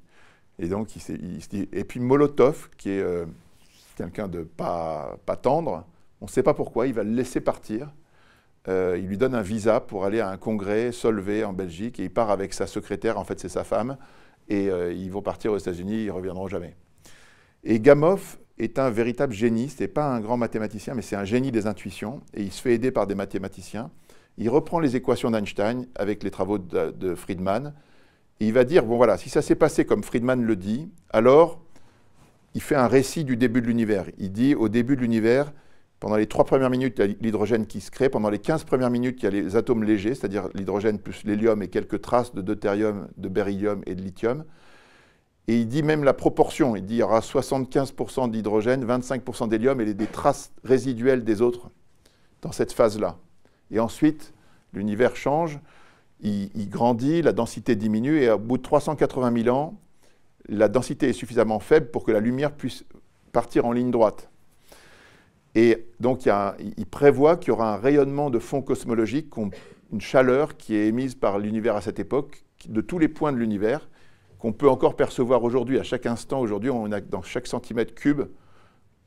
[0.58, 3.28] Et donc il, Et puis Molotov, qui est euh,
[3.96, 5.86] quelqu'un de pas tendre,
[6.22, 7.92] on ne sait pas pourquoi, il va le laisser partir.
[8.70, 12.04] Euh, il lui donne un visa pour aller à un congrès Solvay en Belgique et
[12.04, 13.98] il part avec sa secrétaire, en fait c'est sa femme,
[14.50, 16.76] et euh, ils vont partir aux États-Unis, ils reviendront jamais.
[17.64, 18.20] Et Gamow
[18.58, 21.68] est un véritable génie, ce n'est pas un grand mathématicien, mais c'est un génie des
[21.68, 23.90] intuitions, et il se fait aider par des mathématiciens.
[24.38, 27.74] Il reprend les équations d'Einstein avec les travaux de, de Friedman,
[28.40, 31.62] et il va dire, bon voilà, si ça s'est passé comme Friedman le dit, alors
[32.54, 34.06] il fait un récit du début de l'univers.
[34.18, 35.54] Il dit, au début de l'univers,
[36.00, 38.10] pendant les trois premières minutes, il y a l'hydrogène qui se crée.
[38.10, 41.62] Pendant les 15 premières minutes, il y a les atomes légers, c'est-à-dire l'hydrogène plus l'hélium
[41.64, 44.44] et quelques traces de deutérium, de beryllium et de lithium.
[45.48, 46.76] Et il dit même la proportion.
[46.76, 51.70] Il dit qu'il y aura 75% d'hydrogène, 25% d'hélium et des traces résiduelles des autres
[52.42, 53.18] dans cette phase-là.
[53.72, 54.34] Et ensuite,
[54.74, 55.60] l'univers change,
[56.22, 59.80] il, il, grandit, la densité diminue, et au bout de 380 000 ans,
[60.48, 62.86] la densité est suffisamment faible pour que la lumière puisse
[63.32, 64.30] partir en ligne droite.
[65.58, 66.30] Et donc,
[66.78, 69.34] il, prévoit qu'il y aura un rayonnement de fond cosmologique,
[69.92, 73.38] une chaleur qui est émise par l'univers à cette époque, de tous les points de
[73.38, 73.90] l'univers,
[74.38, 75.80] qu'on peut encore percevoir aujourd'hui.
[75.80, 76.70] À chaque instant, aujourd'hui,
[77.10, 78.22] dans chaque centimètre cube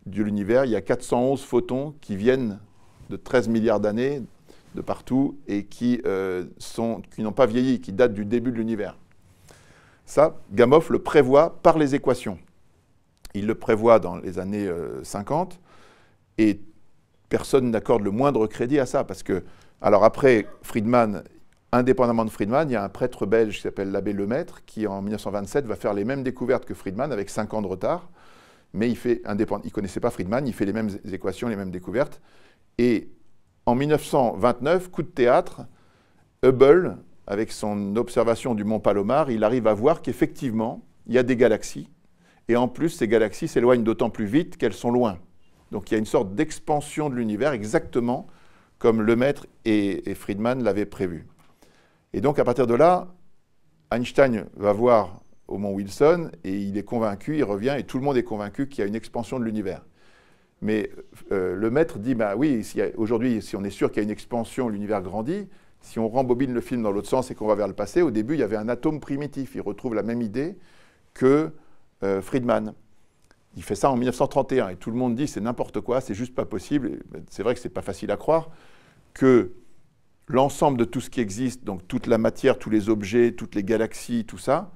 [0.07, 2.59] de l'univers, il y a 411 photons qui viennent
[3.11, 4.21] de 13 milliards d'années
[4.75, 6.47] de partout et qui euh,
[7.15, 8.99] qui n'ont pas vieilli, qui datent du début de l'univers.
[10.05, 12.39] Ça, Gamow le prévoit par les équations.
[13.35, 14.69] Il le prévoit dans les années
[15.05, 15.70] 50 euh,
[16.39, 16.61] et
[17.29, 19.45] personne n'accorde le moindre crédit à ça, parce que,
[19.81, 21.23] alors après Friedman,
[21.73, 25.01] indépendamment de Friedman, il y a un prêtre belge qui s'appelle l'abbé Lemaître, qui en
[25.01, 28.11] 1927 va faire les mêmes découvertes que Friedman, avec 5 ans de retard,
[28.73, 31.71] mais il fait indépendant, il connaissait pas Friedman, il fait les mêmes équations, les mêmes
[31.71, 32.21] découvertes,
[32.79, 33.11] et
[33.67, 35.63] en 1929, coup de théâtre,
[36.43, 41.23] Hubble, avec son observation du mont Palomar, il arrive à voir qu'effectivement, il y a
[41.23, 41.89] des galaxies,
[42.49, 45.19] et en plus, ces galaxies s'éloignent d'autant plus vite qu'elles sont loin.
[45.71, 48.27] Donc il y a une sorte d'expansion de l'univers exactement
[48.79, 51.27] comme Lemaître et, et Friedman l'avaient prévu.
[52.13, 53.09] Et donc à partir de là,
[53.93, 58.05] Einstein va voir au Mont Wilson et il est convaincu, il revient et tout le
[58.05, 59.83] monde est convaincu qu'il y a une expansion de l'univers.
[60.63, 60.91] Mais
[61.33, 64.11] euh, le maître dit, bah oui, aujourd'hui, si on est sûr qu'il y a une
[64.11, 65.49] expansion, l'univers grandit.
[65.81, 68.11] Si on rembobine le film dans l'autre sens et qu'on va vers le passé, au
[68.11, 69.55] début, il y avait un atome primitif.
[69.55, 70.59] Il retrouve la même idée
[71.15, 71.51] que
[72.03, 72.75] euh, Friedman.
[73.57, 76.35] Il fait ça en 1931 et tout le monde dit c'est n'importe quoi, c'est juste
[76.35, 77.01] pas possible.
[77.11, 78.51] Ben, c'est vrai que c'est pas facile à croire
[79.13, 79.53] que
[80.29, 83.65] l'ensemble de tout ce qui existe, donc toute la matière, tous les objets, toutes les
[83.65, 84.71] galaxies, tout ça,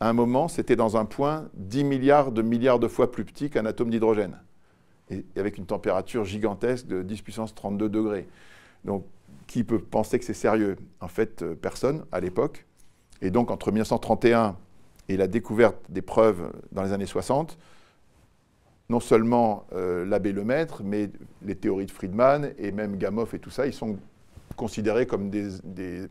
[0.00, 3.50] à un moment, c'était dans un point 10 milliards de milliards de fois plus petit
[3.50, 4.36] qu'un atome d'hydrogène,
[5.10, 8.28] et avec une température gigantesque de 10 puissance 32 degrés.
[8.84, 9.06] Donc,
[9.46, 10.76] qui peut penser que c'est sérieux?
[11.00, 12.66] En fait, euh, personne à l'époque.
[13.20, 14.56] Et donc, entre 1931
[15.12, 17.58] et la découverte des preuves dans les années 60,
[18.88, 21.10] non seulement euh, l'abbé Lemaître, mais
[21.44, 23.98] les théories de Friedman et même Gamow et tout ça, ils sont
[24.56, 26.08] considérés comme des,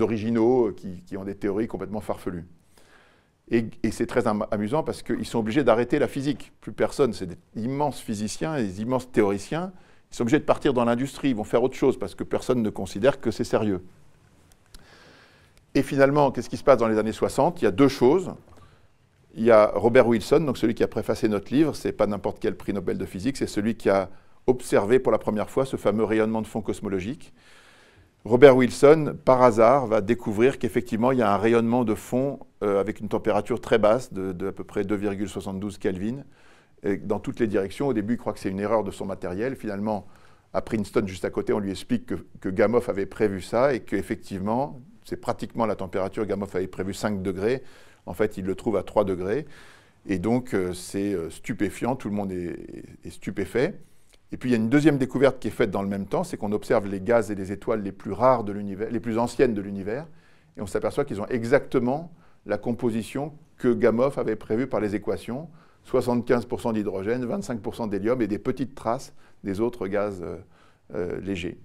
[0.00, 2.46] originaux qui, ont des théories complètement farfelues.
[3.50, 6.52] Et, c'est très amusant parce qu'ils sont obligés d'arrêter la physique.
[6.60, 9.72] Plus personne, c'est des immenses physiciens et des immenses théoriciens.
[10.10, 12.62] Ils sont obligés de partir dans l'industrie, ils vont faire autre chose parce que personne
[12.62, 13.82] ne considère que c'est sérieux.
[15.74, 18.34] Et finalement, qu'est-ce qui se passe dans les années 60 Il y a deux choses.
[19.34, 22.38] Il y a Robert Wilson, donc celui qui a préfacé notre livre, c'est pas n'importe
[22.38, 24.10] quel prix Nobel de physique, c'est celui qui a
[24.46, 27.32] observé pour la première fois ce fameux rayonnement de fond cosmologique.
[28.24, 32.78] Robert Wilson, par hasard, va découvrir qu'effectivement, il y a un rayonnement de fond euh,
[32.78, 36.24] avec une température très basse, de, à peu près 2,72 Kelvin,
[37.04, 37.88] dans toutes les directions.
[37.88, 39.56] Au début, il croit que c'est une erreur de son matériel.
[39.56, 40.06] Finalement,
[40.52, 44.80] à Princeton, juste à côté, on lui explique que, que avait prévu ça et qu'effectivement,
[45.04, 46.26] c'est pratiquement la température.
[46.26, 47.62] Gamow avait prévu 5 degrés.
[48.06, 49.46] En fait, il le trouve à 3 degrés.
[50.06, 53.78] Et donc, euh, c'est euh, stupéfiant, tout le monde est stupéfait.
[54.32, 56.24] Et puis il y a une deuxième découverte qui est faite dans le même temps,
[56.24, 59.18] c'est qu'on observe les gaz et les étoiles les plus rares de l'univers, les plus
[59.18, 60.06] anciennes de l'univers,
[60.56, 62.10] et on s'aperçoit qu'ils ont exactement
[62.46, 65.48] la composition que Gamow avait prévue par les équations,
[65.86, 69.12] 75% d'hydrogène, 25% d'hélium et des petites traces
[69.44, 70.24] des autres gaz
[70.94, 71.58] euh, légers.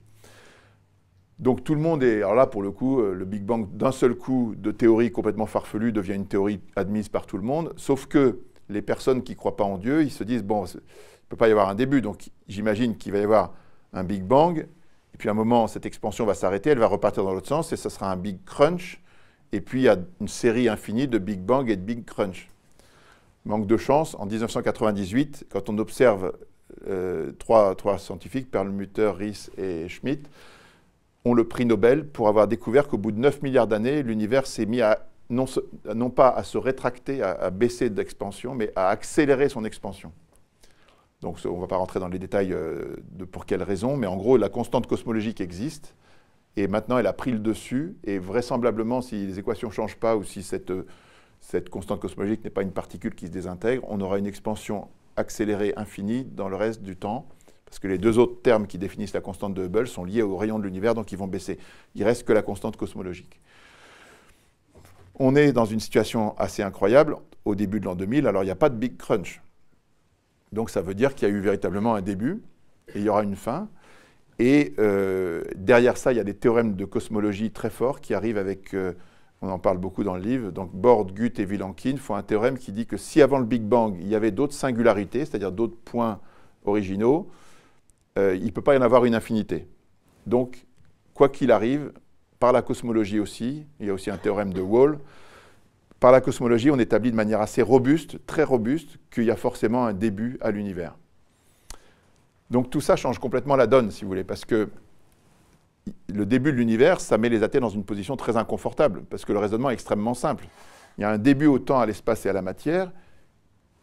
[1.40, 3.92] Donc tout le monde est, alors là pour le coup, euh, le Big Bang d'un
[3.92, 8.08] seul coup de théorie complètement farfelue devient une théorie admise par tout le monde, sauf
[8.08, 10.80] que les personnes qui ne croient pas en Dieu, ils se disent, bon, ne
[11.30, 12.02] peut pas y avoir un début.
[12.02, 13.54] Donc j'imagine qu'il va y avoir
[13.94, 14.68] un Big Bang,
[15.14, 17.72] et puis à un moment, cette expansion va s'arrêter, elle va repartir dans l'autre sens,
[17.72, 19.02] et ce sera un Big Crunch,
[19.52, 22.50] et puis il y a une série infinie de Big Bang et de Big Crunch.
[23.46, 26.34] Manque de chance, en 1998, quand on observe
[26.88, 30.30] euh, trois, trois, scientifiques, Perlmutter, Ries et Schmidt,
[31.28, 34.66] ont le prix Nobel pour avoir découvert qu'au bout de 9 milliards d'années, l'univers s'est
[34.66, 35.46] mis à non,
[35.94, 40.14] non, pas à se rétracter, à baisser d'expansion, mais à accélérer son expansion.
[41.22, 44.08] Donc on ne va pas rentrer dans les détails euh, de pour quelles raisons, mais
[44.08, 45.96] en gros, la constante cosmologique existe,
[46.56, 50.16] et maintenant elle a pris le dessus, et vraisemblablement, si les équations ne changent pas,
[50.16, 50.72] ou si cette,
[51.42, 55.74] cette constante cosmologique n'est pas une particule qui se désintègre, on aura une expansion accélérée
[55.76, 57.28] infinie dans le reste du temps,
[57.68, 60.38] parce que les deux autres termes qui définissent la constante de Hubble sont liés au
[60.38, 61.60] rayon de l'univers, donc ils vont baisser.
[61.96, 63.42] Il reste que la constante cosmologique.
[65.20, 68.52] On est dans une situation assez incroyable au début de l'an 2000, alors il n'y
[68.52, 69.42] a pas de Big Crunch.
[70.54, 72.42] Donc ça veut dire qu'il y a eu véritablement un début
[72.96, 73.68] et il y aura une fin.
[74.40, 78.38] Et euh, derrière ça, il y a des théorèmes de cosmologie très forts qui arrivent
[78.38, 78.94] avec, euh,
[79.42, 82.58] on en parle beaucoup dans le livre, donc Bord, Guth et Vilenkin font un théorème
[82.58, 85.78] qui dit que si avant le Big Bang, il y avait d'autres singularités, c'est-à-dire d'autres
[85.84, 86.20] points
[86.66, 87.28] originaux,
[88.18, 89.68] euh, il ne peut pas y en avoir une infinité.
[90.26, 90.66] Donc,
[91.14, 91.92] quoi qu'il arrive,
[92.40, 95.00] par la cosmologie aussi, il y a aussi un théorème de Wall,
[96.00, 99.86] par la cosmologie, on établit de manière assez robuste, très robuste, qu'il y a forcément
[99.86, 100.96] un début à l'univers.
[102.52, 104.70] Donc tout ça change complètement la donne, si vous voulez, parce que
[106.10, 109.34] le début de l'univers, ça met les athées dans une position très inconfortable, parce que
[109.34, 110.48] le raisonnement est extrêmement simple.
[110.98, 112.92] Il y a un début au temps, à l'espace et à la matière,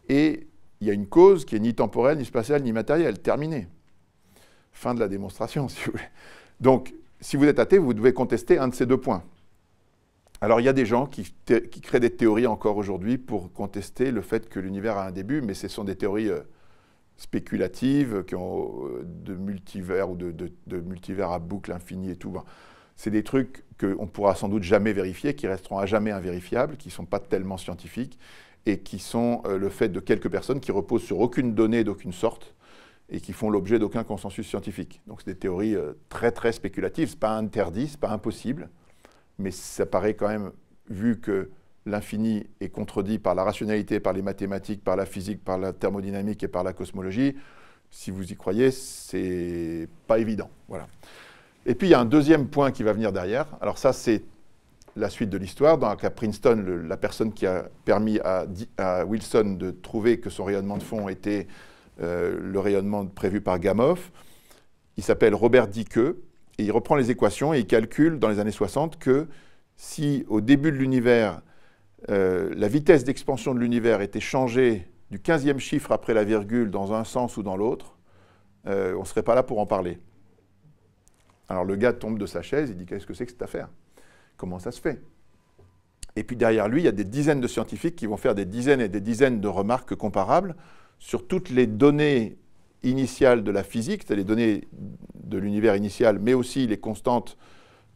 [0.07, 0.47] et
[0.79, 3.67] il y a une cause qui est ni temporelle, ni spatiale, ni matérielle, terminée.
[4.75, 6.03] Fin de la démonstration, si vous voulez.
[6.59, 9.23] Donc, si vous êtes athée, vous devez contester un de ces deux points.
[10.41, 11.33] Alors il y a des gens qui,
[11.81, 15.53] créent des théories encore aujourd'hui pour contester le fait que l'univers a un début, mais
[15.53, 16.41] ce sont des théories euh,
[17.15, 22.35] spéculatives, qui ont euh, de multivers ou de, multivers à boucle infinie et tout.
[22.97, 26.89] c'est des trucs qu'on pourra sans doute jamais vérifier, qui resteront à jamais invérifiables, qui
[26.89, 28.19] ne sont pas tellement scientifiques,
[28.65, 32.13] et qui sont euh, le fait de quelques personnes qui reposent sur aucune donnée d'aucune
[32.13, 32.54] sorte,
[33.09, 35.01] et qui font l'objet d'aucun consensus scientifique.
[35.07, 35.75] Donc c'est des théories
[36.09, 38.69] très très spéculatives, ce n'est pas interdit, ce n'est pas impossible
[39.37, 40.51] mais ça paraît quand même,
[40.89, 41.49] vu que
[41.85, 46.43] l'infini est contredit par la rationalité, par les mathématiques, par la physique, par la thermodynamique
[46.43, 47.35] et par la cosmologie,
[47.91, 50.49] si vous y croyez, c'est pas évident.
[50.67, 50.87] Voilà.
[51.65, 53.47] Et puis il y a un deuxième point qui va venir derrière.
[53.61, 54.23] Alors ça, c'est
[54.95, 55.77] la suite de l'histoire.
[55.77, 58.45] Donc à Princeton, la personne qui a permis à,
[59.05, 61.47] Wilson de trouver que son rayonnement de fond était
[62.01, 63.95] euh, le rayonnement prévu par Gamow,
[64.97, 65.97] il s'appelle Robert Dicke,
[66.57, 69.27] et il reprend les équations et il calcule dans les années 60 que
[69.75, 71.41] si au début de l'univers,
[72.09, 76.93] euh, la vitesse d'expansion de l'univers était changée du 15e chiffre après la virgule dans
[76.93, 77.97] un sens ou dans l'autre,
[78.67, 79.99] euh, on ne serait pas là pour en parler.
[81.49, 83.69] Alors le gars tombe de sa chaise, il dit Qu'est-ce que c'est que cette affaire?
[84.37, 85.01] Comment ça se fait?
[86.15, 88.45] Et puis derrière lui, il y a des dizaines de scientifiques qui vont faire des
[88.45, 90.55] dizaines et des dizaines de remarques comparables
[90.99, 92.37] sur toutes les données
[92.83, 94.67] initiales de la physique, c'est-à-dire les données
[95.23, 97.37] de l'univers initial, mais aussi les constantes,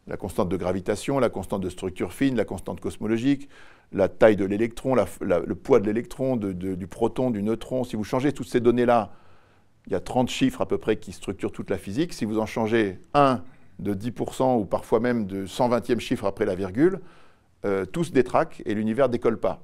[0.06, 3.48] la constante de gravitation, la constante de structure fine, la constante cosmologique,
[3.92, 7.84] la taille de l'électron, le poids de l'électron, du proton, du neutron.
[7.84, 9.12] Si vous changez toutes ces données-là,
[9.86, 12.12] il y a 30 chiffres à peu près qui structurent toute la physique.
[12.12, 13.42] Si vous en changez un
[13.78, 17.00] de 10% ou parfois même de 120e chiffre après la virgule,
[17.64, 19.62] euh, tout se détraque et l'univers décolle pas.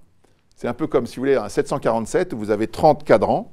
[0.57, 3.53] C'est un peu comme si vous voulez un 747 où vous avez 30 cadrans.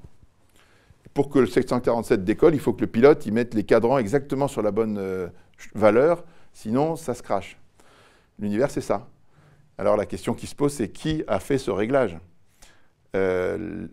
[1.14, 4.48] Pour que le 747 décolle, il faut que le pilote y mette les cadrans exactement
[4.48, 5.28] sur la bonne euh,
[5.76, 7.60] valeur, sinon ça se crache.
[8.40, 9.08] L'univers, c'est ça.
[9.78, 12.18] Alors la question qui se pose, c'est qui a fait ce réglage?
[13.16, 13.86] Euh,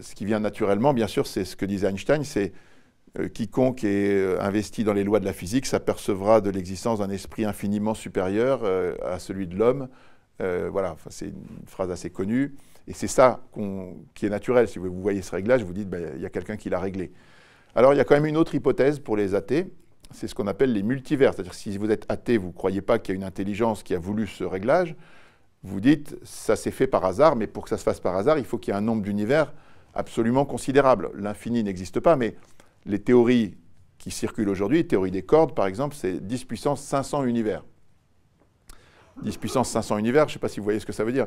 [0.00, 2.52] Ce qui vient naturellement, bien sûr, c'est ce que disait Einstein, c'est
[3.18, 7.44] euh, quiconque est investi dans les lois de la physique s'apercevra de l'existence d'un esprit
[7.44, 8.64] infiniment supérieur
[9.04, 9.88] à celui de l'homme.
[10.38, 12.54] Voilà, c'est une phrase assez connue.
[12.88, 13.40] Et c'est ça
[14.14, 14.66] qui est naturel.
[14.68, 17.12] Si vous, voyez ce réglage, vous dites, ben, il y a quelqu'un qui l'a réglé.
[17.74, 19.72] Alors il y a quand même une autre hypothèse pour les athées,
[20.10, 21.32] c'est ce qu'on appelle les multivers.
[21.32, 23.94] C'est-à-dire si vous êtes athée, vous ne croyez pas qu'il y a une intelligence qui
[23.94, 24.94] a voulu ce réglage,
[25.62, 28.38] vous dites ça s'est fait par hasard, mais pour que ça se fasse par hasard,
[28.38, 29.54] il faut qu'il y ait un nombre d'univers
[29.94, 31.10] absolument considérable.
[31.14, 32.36] L'infini n'existe pas, mais
[32.84, 33.56] les théories
[33.98, 37.64] qui circulent aujourd'hui, théorie des cordes par exemple, c'est 10 puissance 500 univers.
[39.22, 41.12] 10 puissance 500 univers, je ne sais pas si vous voyez ce que ça veut
[41.12, 41.26] dire.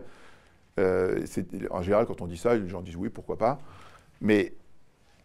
[0.80, 1.26] Euh,
[1.72, 3.60] en général, quand on dit ça, les gens disent oui, pourquoi pas.
[4.22, 4.54] Mais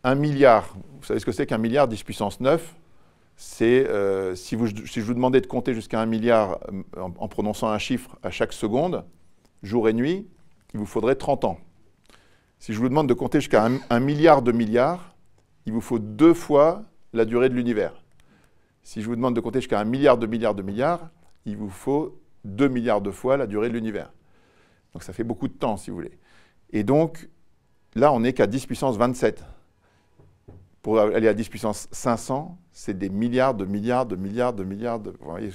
[0.05, 2.77] un milliard, vous savez ce que c'est qu'un milliard 10 puissance 9
[3.43, 6.83] c'est euh, si, je vous demandais de compter jusqu'à un milliard euh,
[7.19, 9.03] en, prononçant un chiffre à chaque seconde,
[9.63, 10.29] jour et nuit,
[10.75, 11.59] il vous faudrait 30 ans.
[12.59, 15.17] Si je vous demande de compter jusqu'à un, milliard de milliards,
[15.65, 16.83] il vous faut deux fois
[17.15, 17.95] la durée de l'univers.
[18.83, 21.09] Si je vous demande de compter jusqu'à un milliard de milliards de milliards,
[21.47, 24.13] il vous faut deux milliards de fois la durée de l'univers.
[24.93, 26.19] Donc ça fait beaucoup de temps, si vous voulez.
[26.73, 27.29] Et donc,
[27.95, 29.45] là, on n'est qu'à 10 puissance 27
[30.83, 35.01] pour aller à 10 puissance 500, c'est des milliards de milliards de milliards de milliards
[35.01, 35.11] de...
[35.11, 35.51] Vous voyez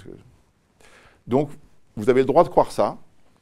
[1.26, 1.50] Donc,
[1.96, 2.98] vous avez le droit de croire ça,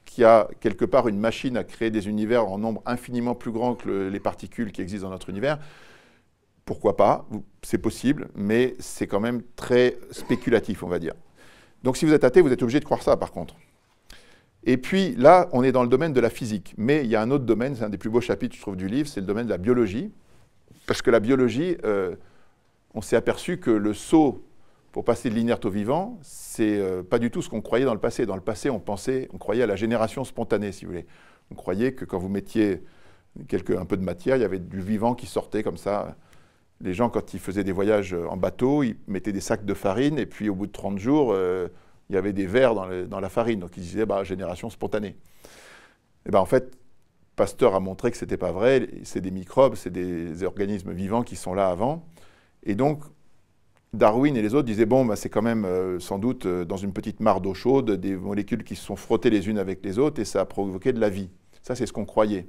[0.06, 3.52] qu'il y a quelque part une machine à créer des univers en nombre infiniment plus
[3.52, 5.60] grand que les particules qui existent dans notre univers.
[6.66, 7.26] Pourquoi pas?
[7.62, 11.14] C'est possible, mais c'est quand même très spéculatif, on va dire.
[11.84, 13.56] Donc si vous êtes athée, vous êtes obligé de croire ça, par contre.
[14.66, 16.74] Et puis là, on est dans le domaine de la physique.
[16.78, 18.78] Mais il y a un autre domaine, c'est un des plus beaux chapitres, je trouve,
[18.78, 20.12] du livre, c'est le domaine de la biologie.
[20.88, 22.16] Parce que la biologie, euh,
[22.94, 24.44] on s'est aperçu que le saut
[24.94, 27.94] pour passer de l'inerte au vivant, c'est euh, pas du tout ce qu'on croyait dans
[27.94, 28.26] le passé.
[28.26, 31.08] Dans le passé, on pensait, on croyait à la génération spontanée, si vous voulez.
[31.52, 32.84] On croyait que quand vous mettiez
[33.38, 36.16] un peu de matière, il y avait du vivant qui sortait comme ça.
[36.84, 40.20] Les gens, quand ils faisaient des voyages en bateau, ils mettaient des sacs de farine,
[40.20, 41.70] et puis au bout de 30 jours, euh,
[42.10, 43.62] il y avait des vers dans, la farine.
[43.62, 45.16] Donc ils disaient, bah, génération spontanée.
[46.26, 46.78] Et ben en fait,
[47.38, 51.24] Pasteur a montré que ce n'était pas vrai, c'est des microbes, c'est des organismes vivants
[51.24, 52.06] qui sont là avant.
[52.64, 53.02] Et donc,
[53.94, 56.78] Darwin et les autres disaient, bon, bah, c'est quand même euh, sans doute euh, dans
[56.78, 60.00] une petite mare d'eau chaude, des molécules qui se sont frottées les unes avec les
[60.00, 61.30] autres, et ça a provoqué de la vie.
[61.62, 62.46] Ça, c'est ce qu'on croyait.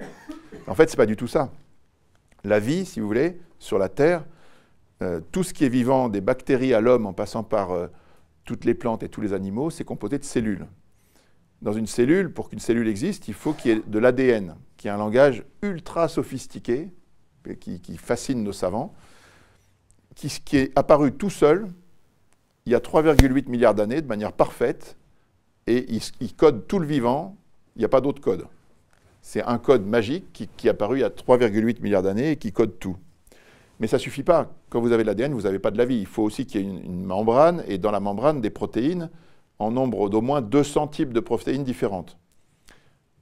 [0.66, 1.52] En fait, ce n'est pas du tout ça.
[2.42, 4.24] La vie, si vous voulez, sur la Terre,
[5.02, 7.70] euh, tout ce qui est vivant, des bactéries à l'homme, en passant par
[8.44, 10.66] toutes les plantes et tous les animaux, c'est composé de cellules.
[11.62, 14.88] Dans une cellule, pour qu'une cellule existe, il faut qu'il y ait de l'ADN qui
[14.88, 16.90] est un langage ultra sophistiqué,
[17.58, 18.94] qui, fascine nos savants,
[20.14, 21.68] qui, qui, est apparu tout seul
[22.66, 24.96] il y a 3,8 milliards d'années de manière parfaite,
[25.66, 25.86] et
[26.20, 27.36] il, code tout le vivant,
[27.76, 28.46] il n'y a pas d'autre code.
[29.22, 32.52] C'est un code magique qui, est apparu il y a 3,8 milliards d'années et qui
[32.52, 32.96] code tout.
[33.80, 34.52] Mais ça ne suffit pas.
[34.70, 35.98] Quand vous avez de l'ADN, vous n'avez pas de la vie.
[35.98, 39.10] Il faut aussi qu'il y ait une, membrane, et dans la membrane, des protéines
[39.58, 42.16] en nombre d'au moins 200 types de protéines différentes.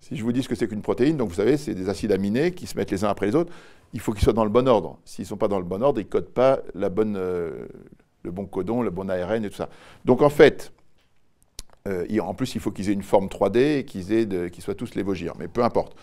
[0.01, 2.13] Si je vous dis ce que c'est qu'une protéine, donc vous savez, c'est des acides
[2.13, 3.53] aminés qui se mettent les uns après les autres.
[3.93, 4.99] Il faut qu'ils soient dans le bon ordre.
[5.05, 7.67] S'ils ne sont pas dans le bon ordre, ils ne codent pas la bonne, euh,
[8.23, 9.69] le bon codon, le bon ARN et tout ça.
[10.05, 10.73] Donc en fait,
[11.89, 15.35] euh, en plus, il faut qu'ils aient une forme 3D et qu'ils soient tous lévogyres,
[15.39, 15.97] mais peu importe.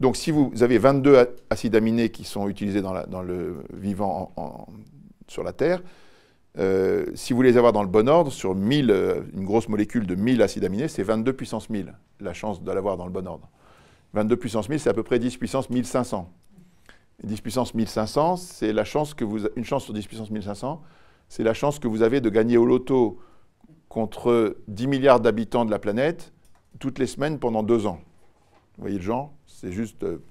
[0.00, 4.32] Donc si vous avez 22 acides aminés qui sont utilisés dans, le vivant
[5.28, 5.82] sur la Terre,
[6.58, 10.06] euh, si vous les avoir dans le bon ordre, sur 1000, euh, une grosse molécule
[10.06, 13.26] de 1000 acides aminés, c'est 22 puissance 1000, la chance de l'avoir dans le bon
[13.28, 13.48] ordre.
[14.14, 16.28] 22 puissance 1000, c'est à peu près 10 puissance 1500.
[17.22, 20.82] 10 puissance 1500, c'est la chance que vous, une chance sur 10 puissance 1500,
[21.28, 23.20] c'est la chance que vous avez de gagner au loto
[23.88, 26.32] contre 10 milliards d'habitants de la planète
[26.78, 28.00] toutes les semaines pendant deux ans.
[28.76, 29.32] Vous voyez le genre?
[29.60, 30.22] C'est juste euh,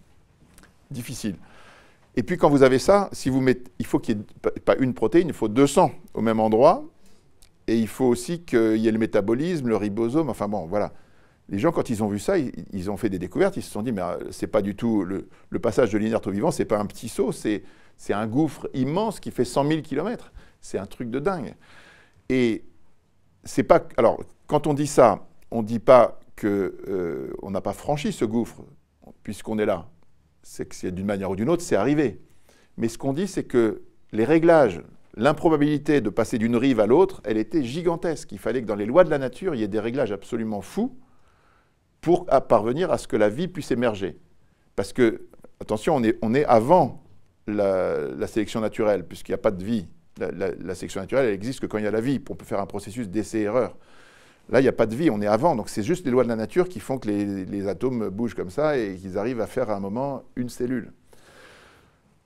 [0.90, 1.36] difficile.
[2.16, 4.76] Et puis quand vous avez ça, si vous mettez, il faut qu'il n'y ait pas
[4.78, 6.84] une protéine, il faut 200 au même endroit.
[7.68, 10.92] Et il faut aussi qu'il y ait le métabolisme, le ribosome, enfin bon, voilà.
[11.50, 13.84] Les gens, quand ils ont vu ça, ils, ont fait des découvertes, ils se sont
[13.84, 15.28] dit, mais euh, c'est pas du tout, le,
[15.60, 17.64] passage de l'inerte au vivant, c'est pas un petit saut, c'est
[18.10, 20.32] un gouffre immense qui fait 100 000 km.
[20.62, 21.54] C'est un truc de dingue.
[22.30, 22.64] Et
[23.44, 23.88] c'est pas.
[23.98, 28.26] Alors, quand on dit ça, on ne dit pas qu'on euh, n'a pas franchi ce
[28.26, 28.64] gouffre,
[29.24, 29.90] puisqu'on est là.
[30.44, 32.22] C'est que d'une manière ou d'une autre, c'est arrivé.
[32.78, 34.82] Mais ce qu'on dit, c'est que les réglages,
[35.16, 38.32] l'improbabilité de passer d'une rive à l'autre, elle était gigantesque.
[38.32, 40.62] Il fallait que dans les lois de la nature, il y ait des réglages absolument
[40.62, 40.98] fous
[42.02, 44.18] pour parvenir à ce que la vie puisse émerger.
[44.76, 45.28] Parce que,
[45.60, 47.04] attention, on est, avant
[47.48, 49.88] la sélection naturelle, puisqu'il n'y a pas de vie
[50.20, 52.22] la, sélection naturelle, elle existe que quand il y a la vie.
[52.30, 53.76] On peut faire un processus d'essai-erreur.
[54.50, 55.56] Là, il n'y a pas de vie, on est avant.
[55.56, 58.50] Donc c'est juste les lois de la nature qui font que les, atomes bougent comme
[58.50, 60.92] ça et qu'ils arrivent à faire à un moment une cellule.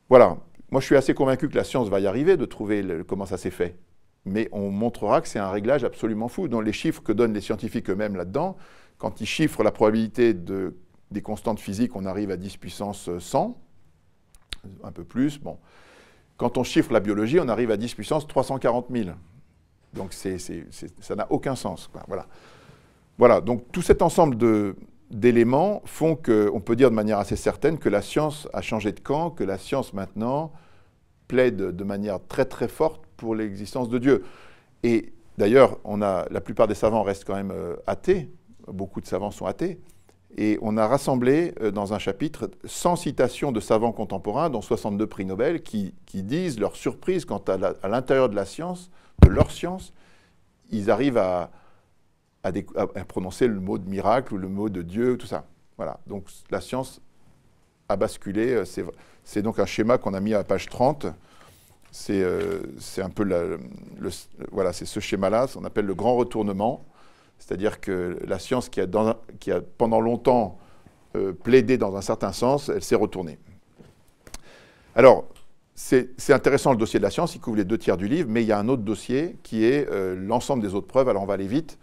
[0.10, 0.38] Voilà.
[0.72, 3.38] Moi, je suis assez convaincu que la science va y arriver de trouver comment ça
[3.38, 3.78] s'est fait.
[4.26, 6.48] Mais on montrera que c'est un réglage absolument fou.
[6.48, 8.58] Dans les chiffres que donnent les scientifiques eux-mêmes là-dedans,
[8.98, 10.78] quand ils chiffrent la probabilité de,
[11.12, 13.58] des constantes physiques, on arrive à 10 puissance 100,
[14.84, 15.40] un peu plus.
[15.40, 15.60] Bon.
[16.38, 19.10] Quand on chiffre la biologie, on arrive à 10 puissance 340 000.
[19.94, 21.90] Donc ça n'a aucun sens.
[22.08, 22.28] Voilà.
[23.18, 24.38] voilà, donc tout cet ensemble
[25.12, 29.00] d'éléments font qu'on peut dire de manière assez certaine que la science a changé de
[29.00, 30.52] camp, que la science maintenant
[31.28, 34.24] plaide de manière très très forte pour l'existence de Dieu.
[34.84, 38.30] Et d'ailleurs, la plupart des savants restent quand même euh, athées,
[38.68, 39.80] beaucoup de savants sont athées,
[40.38, 45.06] et on a rassemblé euh, dans un chapitre 100 citations de savants contemporains, dont 62
[45.08, 48.90] prix Nobel, qui, disent leur surprise quant à l'intérieur de la science,
[49.22, 49.94] de leur science,
[50.72, 51.52] ils arrivent à,
[53.08, 55.46] prononcer le mot de miracle ou le mot de Dieu, tout ça.
[55.78, 56.00] Voilà.
[56.08, 57.02] Donc la science
[57.90, 58.54] a basculé.
[58.54, 58.66] Euh,
[59.24, 61.08] c'est donc un schéma qu'on a mis à page 30.
[62.10, 63.60] Euh, c'est un peu
[64.52, 66.84] voilà, c'est ce schéma-là, on appelle le grand retournement.
[67.46, 70.58] C'est-à-dire que la science qui a, pendant longtemps
[71.18, 73.38] euh, plaidé dans un certain sens, elle s'est retournée.
[74.96, 75.26] Alors,
[75.76, 78.44] c'est intéressant le dossier de la science, il couvre les deux tiers du livre, mais
[78.44, 81.10] il y a un autre dossier qui est euh, l'ensemble des autres preuves.
[81.10, 81.80] Alors on va aller vite.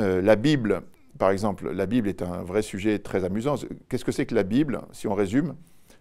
[0.00, 0.82] Euh, la Bible,
[1.16, 3.54] par exemple, la Bible est un vrai sujet très amusant.
[3.88, 5.54] Qu'est-ce que c'est que la Bible, si on résume?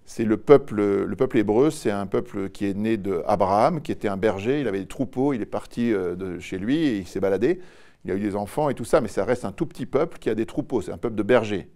[0.06, 4.08] C'est le peuple, le peuple hébreu, c'est un peuple qui est né d'Abraham, qui était
[4.08, 7.20] un berger, il avait des troupeaux, il est parti de chez lui et il s'est
[7.20, 7.60] baladé
[8.04, 9.86] il y a eu des enfants et tout ça, mais ça reste un tout petit
[9.86, 11.70] peuple qui a des troupeaux, c'est un peuple de bergers.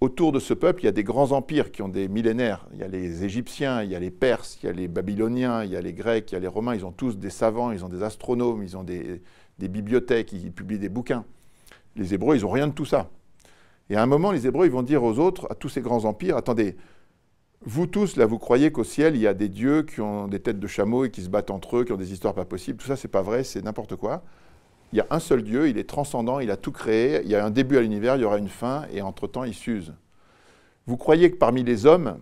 [0.00, 2.66] Autour de ce peuple, il y a des grands empires qui ont des millénaires.
[2.74, 5.64] Il y a les Égyptiens, il y a les Perses, il y a les Babyloniens,
[5.64, 6.74] il y a les Grecs, il y a les Romains.
[6.74, 9.22] Ils ont tous des savants, ils ont des astronomes, ils ont des,
[9.58, 11.24] bibliothèques, ils publient des bouquins.
[11.96, 13.08] Les Hébreux, ils n'ont rien de tout ça.
[13.88, 16.04] Et à un moment, les Hébreux, ils vont dire aux autres, à tous ces grands
[16.04, 16.76] empires, attendez,
[17.62, 20.40] vous tous, là, vous croyez qu'au ciel, il y a des dieux qui ont des
[20.40, 22.78] têtes de chameaux et qui se battent entre eux, qui ont des histoires pas possibles.
[22.78, 24.22] Tout ça, c'est pas vrai, c'est n'importe quoi.
[24.92, 27.36] Il y a un seul Dieu, il est transcendant, il a tout créé, il y
[27.36, 29.94] a un début à l'univers, il y aura une fin, et entre-temps, il s'use.
[30.86, 32.18] Vous croyez que parmi les hommes,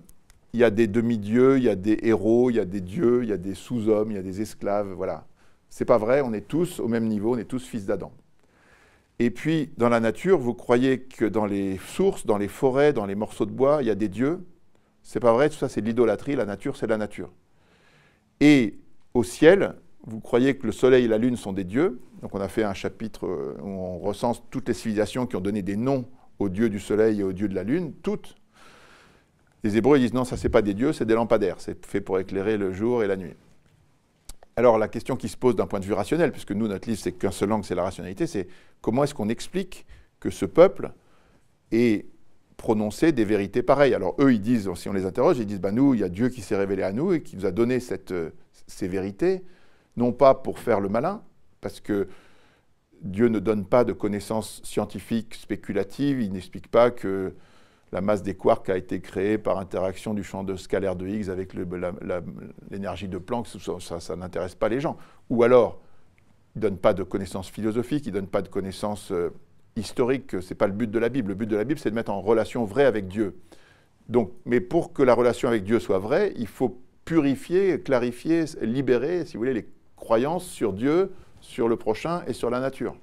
[0.52, 3.22] il y a des demi-dieux, il y a des héros, il y a des dieux,
[3.22, 5.26] il y a des sous-hommes, il y a des esclaves, voilà.
[5.70, 8.12] C'est pas vrai, on est tous au même niveau, on est tous fils d'Adam.
[9.18, 13.06] Et puis, dans la nature, vous croyez que dans les sources, dans les forêts, dans
[13.06, 14.44] les morceaux de bois, il y a des dieux?
[15.02, 17.30] C'est pas vrai, tout ça c'est l'idolâtrie, la nature c'est la nature.
[18.40, 18.78] Et
[19.14, 19.74] au ciel,
[20.06, 22.00] vous croyez que le Soleil et la Lune sont des dieux?
[22.22, 25.40] Donc on a fait un chapitre euh, où on recense toutes les civilisations qui ont
[25.40, 26.06] donné des noms
[26.38, 28.36] aux dieux du Soleil et aux dieux de la Lune, toutes.
[29.64, 32.18] Les Hébreux disent non, ça c'est pas des dieux, c'est des lampadaires, c'est fait pour
[32.18, 33.34] éclairer le jour et la nuit.
[34.54, 37.00] Alors la question qui se pose d'un point de vue rationnel, puisque nous notre livre
[37.00, 38.48] c'est qu'un seul langue, c'est la rationalité, c'est
[38.80, 39.84] comment est-ce qu'on explique
[40.20, 40.92] que ce peuple
[41.72, 42.06] ait
[42.56, 43.94] prononcé des vérités pareilles?
[43.94, 46.08] Alors eux ils disent, si on les interroge, ils disent bah nous il y a
[46.08, 47.78] Dieu qui s'est révélé à nous et qui nous a donné
[48.10, 48.30] euh,
[48.66, 49.42] ces vérités
[49.98, 51.22] non pas pour faire le malin,
[51.60, 52.08] parce que
[53.02, 57.34] Dieu ne donne pas de connaissances scientifiques spéculatives, il n'explique pas que
[57.92, 61.30] la masse des quarks a été créée par interaction du champ de scalaire de Higgs
[61.30, 61.52] avec
[62.70, 63.46] l'énergie de Planck,
[63.80, 64.96] ça, n'intéresse pas les gens.
[65.30, 65.80] Ou alors,
[66.54, 69.30] il ne donne pas de connaissances philosophiques, il ne donne pas de connaissances euh,
[69.76, 71.30] historiques, ce n'est pas le but de la Bible.
[71.30, 73.38] Le but de la Bible, c'est de mettre en relation vraie avec Dieu.
[74.08, 79.24] Donc, mais pour que la relation avec Dieu soit vraie, il faut purifier, clarifier, libérer,
[79.24, 79.68] si vous voulez, les
[79.98, 82.96] croyance sur Dieu, sur le prochain et sur la nature.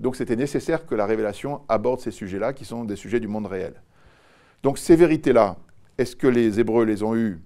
[0.00, 3.46] Donc c'était nécessaire que la révélation aborde ces sujets-là, qui sont des sujets du monde
[3.46, 3.74] réel.
[4.62, 5.56] Donc ces vérités-là,
[5.98, 7.40] est-ce que les Hébreux les ont eues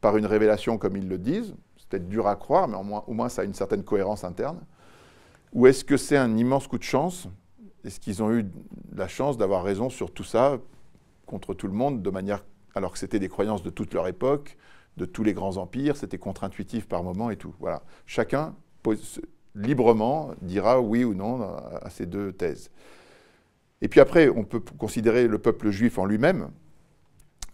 [0.00, 1.54] par une révélation comme ils le disent?
[1.78, 4.24] C'est peut-être dur à croire, mais au moins, au moins ça a une certaine cohérence
[4.24, 4.60] interne.
[5.52, 7.28] Ou est-ce que c'est un immense coup de chance?
[7.84, 8.46] Est-ce qu'ils ont eu
[8.94, 10.58] la chance d'avoir raison sur tout ça,
[11.26, 14.56] contre tout le monde, de manière, alors que c'était des croyances de toute leur époque,
[14.96, 17.54] de tous les grands empires, c'était contre-intuitif par moment et tout.
[17.58, 17.82] Voilà.
[18.06, 18.54] Chacun
[19.54, 22.70] librement dira oui ou non à ces deux thèses.
[23.80, 26.50] Et puis après, on peut considérer le peuple juif en lui-même.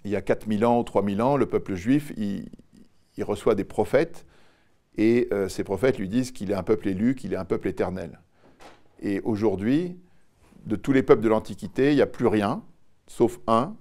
[0.05, 2.49] Il y a 4000 ans ou 3000 ans, le peuple juif, il,
[3.23, 4.25] reçoit des prophètes,
[4.97, 7.69] et euh, ces prophètes lui disent qu'il est un peuple élu, qu'il est un peuple
[7.69, 8.21] éternel.
[9.03, 9.99] Et aujourd'hui,
[10.65, 12.63] de tous les peuples de l'Antiquité, il n'y a plus rien,
[13.07, 13.77] sauf un,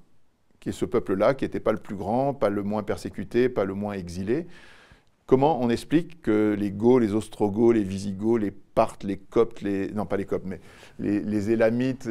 [0.59, 3.65] qui est ce peuple-là, qui n'était pas le plus grand, pas le moins persécuté, pas
[3.65, 4.47] le moins exilé.
[5.25, 9.91] Comment on explique que les Goths, les Ostrogoths, les Visigoths, les Parthes, les Coptes, les,
[9.91, 10.59] non pas les Coptes, mais
[10.97, 12.05] les, Élamites,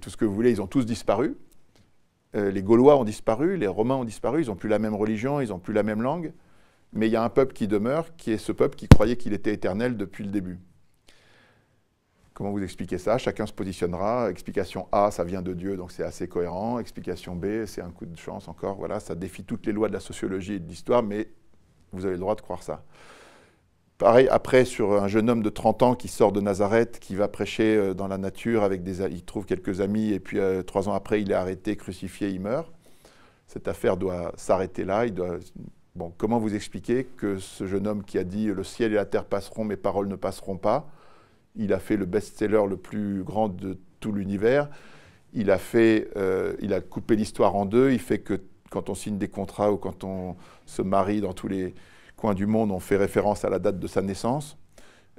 [0.00, 1.36] tout ce que vous voulez, ils ont tous disparu.
[2.36, 5.40] Euh, les Gaulois ont disparu, les Romains ont disparu, ils n'ont plus la même religion,
[5.40, 6.32] ils n'ont plus la même langue.
[6.92, 9.32] Mais il y a un peuple qui demeure, qui est ce peuple qui croyait qu'il
[9.32, 10.58] était éternel depuis le début.
[12.40, 13.18] Comment vous expliquez ça?
[13.18, 14.30] Chacun se positionnera.
[14.30, 16.78] Explication A, ça vient de Dieu, donc c'est assez cohérent.
[16.78, 18.76] Explication B, c'est un coup de chance encore.
[18.76, 21.28] Voilà, ça défie toutes les lois de la sociologie et de l'histoire, mais
[21.92, 22.82] vous avez le droit de croire ça.
[23.98, 27.28] Pareil, après, sur un jeune homme de 30 ans qui sort de Nazareth, qui va
[27.28, 29.02] prêcher euh, dans la nature avec des...
[29.02, 32.40] Il trouve quelques amis, et puis euh, trois ans après, il est arrêté, crucifié, il
[32.40, 32.72] meurt.
[33.48, 35.04] Cette affaire doit s'arrêter là.
[35.04, 35.36] Il doit...
[35.94, 39.04] Bon, comment vous expliquez que ce jeune homme qui a dit «Le ciel et la
[39.04, 40.90] terre passeront, mes paroles ne passeront pas»,
[41.56, 44.68] il a fait le best-seller le plus grand de tout l'univers,
[45.32, 48.40] il, a fait, euh, il a coupé l'histoire en deux, il fait que
[48.70, 50.36] quand on signe des contrats ou quand on
[50.66, 51.74] se marie dans tous les
[52.16, 54.56] coins du monde, on fait référence à la date de sa naissance.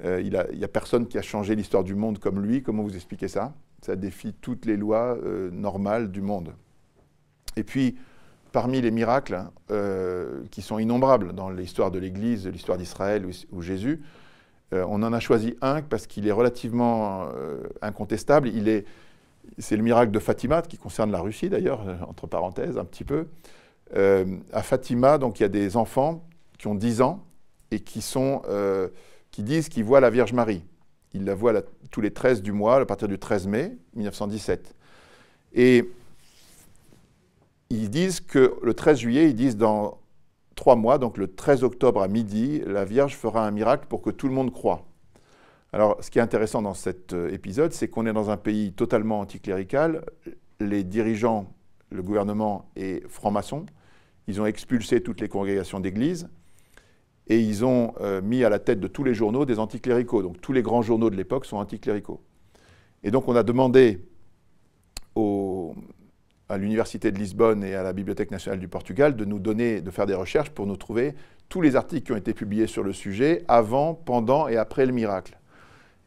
[0.04, 2.64] Euh, il n'y a, personne qui a changé l'histoire du monde comme lui.
[2.64, 3.54] Comment vous expliquez ça?
[3.82, 6.54] Ça défie toutes les lois euh, normales du monde.
[7.56, 7.98] Et puis,
[8.52, 9.52] parmi les miracles, hein,
[10.50, 14.02] qui sont innombrables dans l'histoire de l'Église, l'histoire d'Israël ou, Jésus,
[14.74, 17.28] on en a choisi un parce qu'il est relativement
[17.82, 18.48] incontestable.
[18.48, 18.86] Il est
[19.58, 23.04] c'est le miracle de Fatima, qui concerne la Russie d'ailleurs, euh, entre parenthèses, un petit
[23.04, 23.28] peu.
[23.96, 26.24] Euh, à Fatima, donc, il y a des enfants
[26.58, 27.24] qui ont 10 ans
[27.72, 28.90] et qui, sont, euh,
[29.32, 30.64] qui disent qu'ils voient la Vierge Marie.
[31.14, 34.76] Ils la voient tous les 13 du mois, à partir du 13 mai 1917.
[35.54, 35.90] Et
[37.70, 39.98] ils disent que le 13 juillet, ils disent dans
[40.56, 44.10] trois mois, donc le 13 octobre à midi, la Vierge fera un miracle pour que
[44.10, 44.86] tout le monde croit.
[45.74, 48.74] Alors, ce qui est intéressant dans cet euh, épisode, c'est qu'on est dans un pays
[48.74, 50.04] totalement anticlérical.
[50.60, 51.54] Les dirigeants,
[51.92, 53.66] le gouvernement est franc-maçon.
[54.28, 56.28] Ils ont expulsé toutes les congrégations d'église
[57.28, 60.22] et ils ont euh, mis à la tête de tous les journaux des anticléricaux.
[60.22, 62.22] Donc, tous les grands journaux de l'époque sont anticléricaux.
[63.04, 64.06] Et donc, on a demandé
[66.52, 69.90] à l'Université de Lisbonne et à la Bibliothèque nationale du Portugal de nous donner, de
[69.90, 71.16] faire des recherches pour nous trouver
[71.50, 74.92] tous les articles qui ont été publiés sur le sujet avant, pendant et après le
[74.92, 75.38] miracle.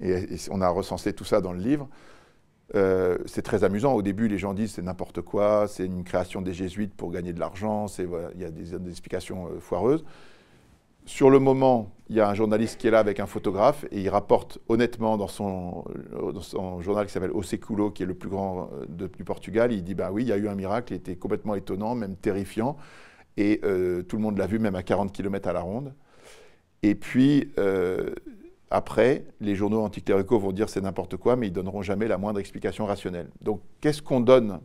[0.01, 1.89] Et, on a recensé tout ça dans le livre.
[2.75, 3.93] Euh, c'est très amusant.
[3.95, 7.33] Au début, les gens disent c'est n'importe quoi, c'est une création des jésuites pour gagner
[7.33, 10.05] de l'argent, il y a des, explications euh, foireuses.
[11.07, 14.01] Sur le moment, il y a un journaliste qui est là avec un photographe et
[14.01, 15.85] il rapporte honnêtement dans son,
[16.81, 19.95] journal qui s'appelle O Seculo, qui est le plus grand euh, du Portugal, il dit
[19.95, 22.77] bah oui, il y a eu un miracle, il était complètement étonnant, même terrifiant,
[23.37, 23.61] et
[24.09, 25.93] tout le monde l'a vu, même à 40 km à la ronde.
[26.83, 27.53] Et puis,
[28.75, 32.41] après, les journaux anticléricaux vont dire c'est n'importe quoi, mais ils donneront jamais la moindre
[32.41, 33.31] explication rationnelle.
[33.41, 34.61] Donc, qu'est-ce qu'on donne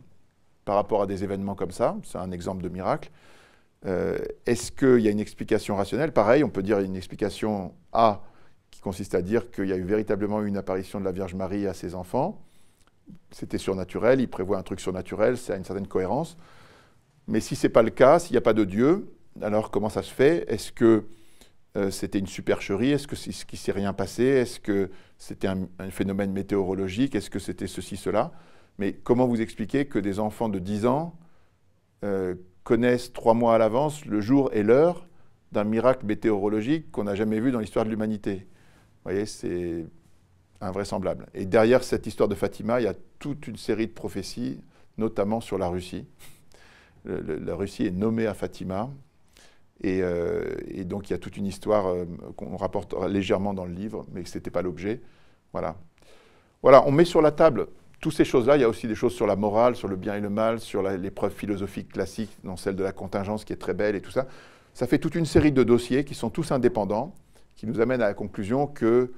[0.64, 1.96] par rapport à des événements comme ça?
[2.02, 3.10] C'est un exemple de miracle.
[3.86, 6.12] Euh, est-ce qu'il y a une explication rationnelle?
[6.12, 8.22] Pareil, on peut dire une explication A
[8.70, 11.66] qui consiste à dire qu'il y a eu véritablement une apparition de la Vierge Marie
[11.66, 12.44] à ses enfants.
[13.30, 16.36] C'était surnaturel, il prévoit un truc surnaturel, ça a une certaine cohérence.
[17.26, 19.88] Mais si ce n'est pas le cas, s'il n'y a pas de Dieu, alors comment
[19.88, 20.44] ça se fait?
[20.52, 21.06] Est-ce que
[21.76, 22.90] euh, c'était une supercherie?
[22.90, 24.24] Est-ce que c'est ce qui s'est rien passé?
[24.24, 27.14] Est-ce que c'était un, phénomène météorologique?
[27.14, 28.32] Est-ce que c'était ceci, cela?
[28.78, 31.14] Mais comment vous expliquez que des enfants de 10 ans
[32.04, 35.06] euh, connaissent trois mois à l'avance le jour et l'heure
[35.52, 39.86] d'un miracle météorologique qu'on n'a jamais vu dans l'histoire de l'humanité Vous voyez, c'est
[40.60, 41.26] invraisemblable.
[41.34, 44.60] Et derrière cette histoire de Fatima, il y a toute une série de prophéties,
[44.98, 46.06] notamment sur la Russie.
[47.04, 48.90] la Russie est nommée à Fatima,
[49.86, 52.04] euh, et, donc il y a toute une histoire euh,
[52.36, 55.00] qu'on rapporte légèrement dans le livre, mais ce n'était pas l'objet.
[55.52, 55.76] Voilà.
[56.62, 57.68] Voilà, on met sur la table
[58.00, 58.56] toutes ces choses-là.
[58.56, 60.60] Il y a aussi des choses sur la morale, sur le bien et le mal,
[60.60, 64.10] sur l'épreuve philosophique classique, dans celle de la contingence qui est très belle et tout
[64.10, 64.26] ça.
[64.74, 67.14] Ça fait toute une série de dossiers qui sont tous indépendants,
[67.56, 69.12] qui nous amènent à la conclusion que,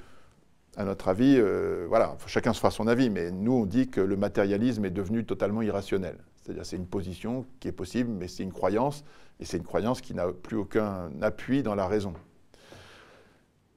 [0.77, 4.01] à notre avis, euh, voilà, chacun se fera son avis, mais nous on dit que
[4.01, 6.17] le matérialisme est devenu totalement irrationnel.
[6.43, 9.05] C'est-à-dire c'est une position qui est possible, mais c'est une croyance,
[9.39, 12.15] et c'est une croyance qui n'a plus aucun appui dans la raison.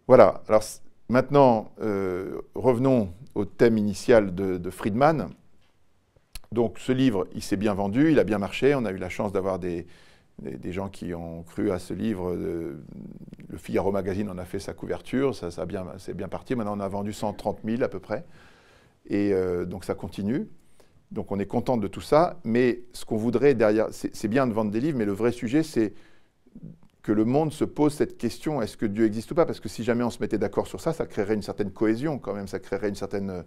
[0.08, 0.64] Voilà, alors
[1.10, 5.30] maintenant, euh, revenons au thème initial de, Friedman.
[6.51, 8.76] Donc ce livre, il s'est bien vendu, il a bien marché.
[8.76, 9.88] On a eu la chance d'avoir des,
[10.39, 12.34] des, gens qui ont cru à ce livre.
[12.36, 16.56] le Figaro Magazine en a fait sa couverture, ça, ça bien, c'est bien parti.
[16.56, 18.26] Maintenant, on a vendu 130 000 à peu près.
[19.08, 20.47] Et euh, donc ça continue.
[21.12, 22.39] Donc on est content de tout ça.
[22.43, 25.64] Mais ce qu'on voudrait derrière, c'est bien de vendre des livres, mais le vrai sujet,
[25.64, 25.93] c'est
[27.06, 29.45] que le monde se pose cette question est-ce que Dieu existe ou pas?
[29.45, 32.18] Parce que si jamais on se mettait d'accord sur ça, ça créerait une certaine cohésion
[32.18, 33.43] quand même, ça créerait une certaine.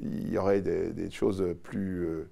[0.00, 2.04] Il y aurait des, choses plus.
[2.04, 2.28] Euh,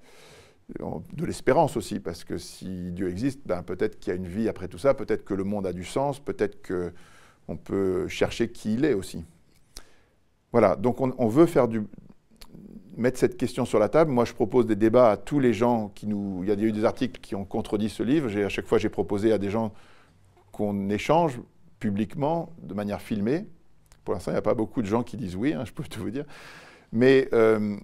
[1.13, 4.49] de l'espérance aussi, parce que si Dieu existe, ben peut-être qu'il y a une vie
[4.49, 8.75] après tout ça, peut-être que le monde a du sens, peut-être qu'on peut chercher qui
[8.75, 9.25] il est aussi.
[10.51, 11.83] Voilà, donc on, veut faire du,
[12.97, 14.11] mettre cette question sur la table.
[14.11, 16.41] Moi, je propose des débats à tous les gens qui nous.
[16.43, 18.37] Il y a eu des articles qui ont contredit ce livre.
[18.37, 19.73] À chaque fois, j'ai proposé à des gens
[20.57, 21.39] qu'on échange
[21.81, 23.45] publiquement, de manière filmée.
[24.05, 25.85] Pour l'instant, il n'y a pas beaucoup de gens qui disent oui, hein, je peux
[25.85, 26.25] tout vous dire.
[26.93, 27.77] Mais euh,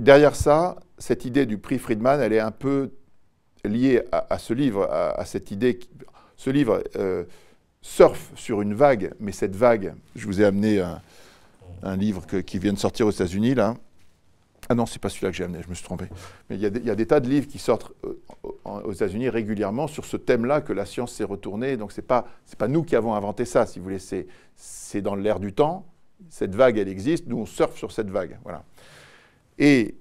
[0.00, 2.90] derrière ça, cette idée du prix Friedman, elle est un peu
[3.64, 5.78] liée à, ce livre, à, cette idée.
[6.36, 7.22] Ce livre euh,
[7.80, 12.72] surfe sur une vague, mais cette vague, je vous ai amené un, livre qui vient
[12.72, 13.76] de sortir aux États-Unis, là,
[14.68, 16.06] ah non, c'est pas celui-là que j'ai amené, je me suis trompé.
[16.48, 18.20] Mais il y, a des, tas de livres qui sortent euh,
[18.64, 21.76] aux États-Unis régulièrement sur ce thème-là que la science s'est retournée.
[21.76, 22.26] Donc ce n'est pas,
[22.58, 23.98] pas nous qui avons inventé ça, si vous voulez.
[24.56, 25.86] C'est dans l'air du temps.
[26.30, 27.26] Cette vague, elle existe.
[27.26, 28.38] Nous, on surfe sur cette vague.
[28.44, 28.64] Voilà.
[29.58, 29.96] Et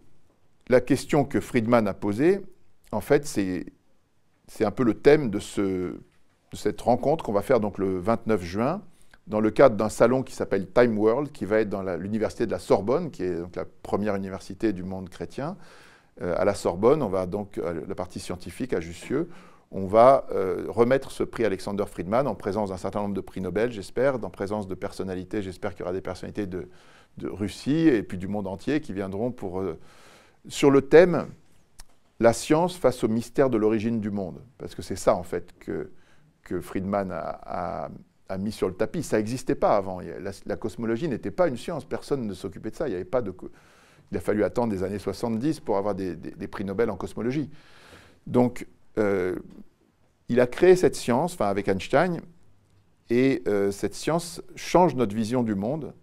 [0.70, 2.41] la question que Friedman a posée,
[2.91, 3.66] en fait, c'est
[4.61, 8.43] un peu le thème de, ce, de cette rencontre qu'on va faire donc le 29
[8.43, 8.82] juin
[9.28, 12.51] dans le cadre d'un salon qui s'appelle Time World, qui va être dans l'université de
[12.51, 15.55] la Sorbonne, qui est donc la première université du monde chrétien.
[16.22, 19.30] Euh, à la Sorbonne, on va donc, la partie scientifique à Jussieu,
[19.74, 23.41] on va euh, remettre ce prix Alexander Friedman en présence d'un certain nombre de prix
[23.41, 26.70] Nobel, j'espère, en présence de personnalités, j'espère qu'il y aura des personnalités de,
[27.22, 29.80] Russie et puis du monde entier qui viendront pour, euh,
[30.47, 31.28] sur le thème
[32.20, 34.41] la science face au mystère de l'origine du monde.
[34.57, 35.91] Parce que c'est ça, en fait, que,
[36.59, 37.89] Friedman a
[38.39, 39.03] mis sur le tapis.
[39.03, 40.01] Ça n'existait pas avant.
[40.45, 41.86] La, cosmologie n'était pas une science.
[41.86, 42.88] Personne ne s'occupait de ça.
[42.88, 43.32] Il, y avait pas de,
[44.14, 46.16] il a fallu attendre des années 70 pour avoir des,
[46.47, 47.49] prix Nobel en cosmologie.
[48.28, 48.68] Donc,
[48.99, 49.36] euh,
[50.30, 52.22] il a créé cette science, enfin avec Einstein,
[53.09, 55.93] et euh, cette science change notre vision du monde.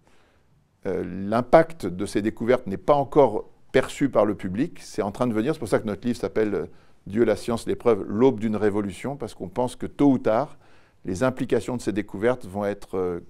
[0.85, 4.79] Euh, l'impact de ces découvertes n'est pas encore perçu par le public.
[4.81, 5.53] C'est en train de venir.
[5.53, 6.67] C'est pour ça que notre livre s'appelle
[7.07, 10.57] Dieu, la science, l'épreuve, l'aube d'une révolution, parce qu'on pense que tôt ou tard,
[11.05, 13.21] les implications de ces découvertes vont être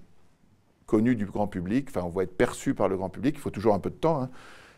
[0.86, 3.36] connues du grand public, enfin, on va être perçues par le grand public.
[3.36, 4.20] Il faut toujours un peu de temps.
[4.20, 4.30] Hein.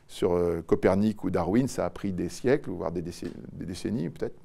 [0.06, 4.38] Sur euh, Copernic ou Darwin, ça a pris des siècles, voire des décennies, peut-être.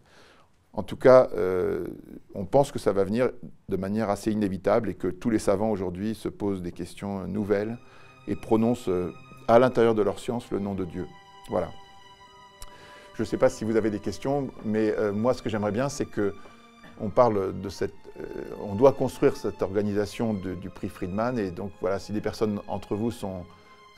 [0.74, 1.88] En tout cas, euh,
[2.36, 3.30] on pense que ça va venir
[3.70, 7.78] de manière assez inévitable et que tous les savants aujourd'hui se posent des questions nouvelles
[8.28, 8.90] et prononcent
[9.48, 11.08] à l'intérieur de leur science le nom de Dieu.
[11.50, 11.70] Voilà.
[13.16, 15.90] Je ne sais pas si vous avez des questions, mais moi, ce que j'aimerais bien,
[15.90, 16.34] c'est que
[17.00, 18.26] on parle de cette, euh,
[18.62, 22.96] on doit construire cette organisation du prix Friedman et donc voilà, si des personnes entre
[22.96, 23.46] vous sont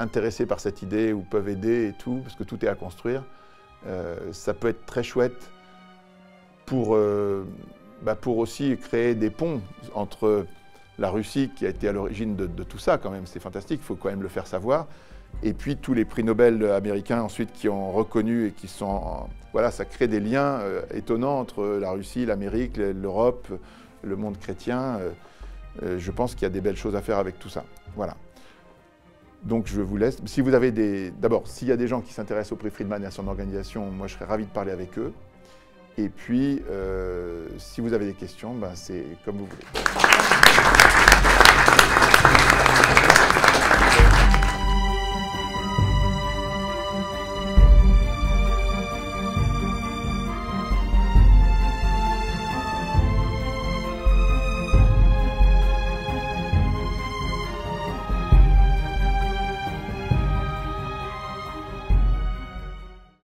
[0.02, 3.24] intéressées par cette idée ou peuvent aider et tout, parce que tout est à construire,
[3.88, 5.50] euh, ça peut être très chouette
[6.66, 7.46] pour, euh,
[8.02, 9.62] bah, pour aussi créer des ponts
[9.94, 10.46] entre
[11.00, 13.86] la Russie qui a été à l'origine de, tout ça quand même, c'est fantastique, il
[13.86, 14.88] faut quand même le faire savoir,
[15.42, 19.28] et puis tous les prix Nobel américains ensuite qui ont reconnu et qui sont...
[19.54, 23.48] Voilà, ça crée des liens euh, étonnants entre la Russie, l'Amérique, l'Europe,
[24.04, 25.00] le monde chrétien.
[25.82, 27.64] Je pense qu'il y a des belles choses à faire avec tout ça.
[27.96, 28.16] Voilà.
[29.44, 30.18] Donc je vous laisse.
[30.26, 31.12] Si vous avez des...
[31.12, 33.90] D'abord, s'il y a des gens qui s'intéressent au prix Friedman et à son organisation,
[33.90, 35.14] moi je serais ravi de parler avec eux.
[35.98, 36.62] Et puis,
[37.58, 39.66] si vous avez des questions, ben, c'est comme vous voulez.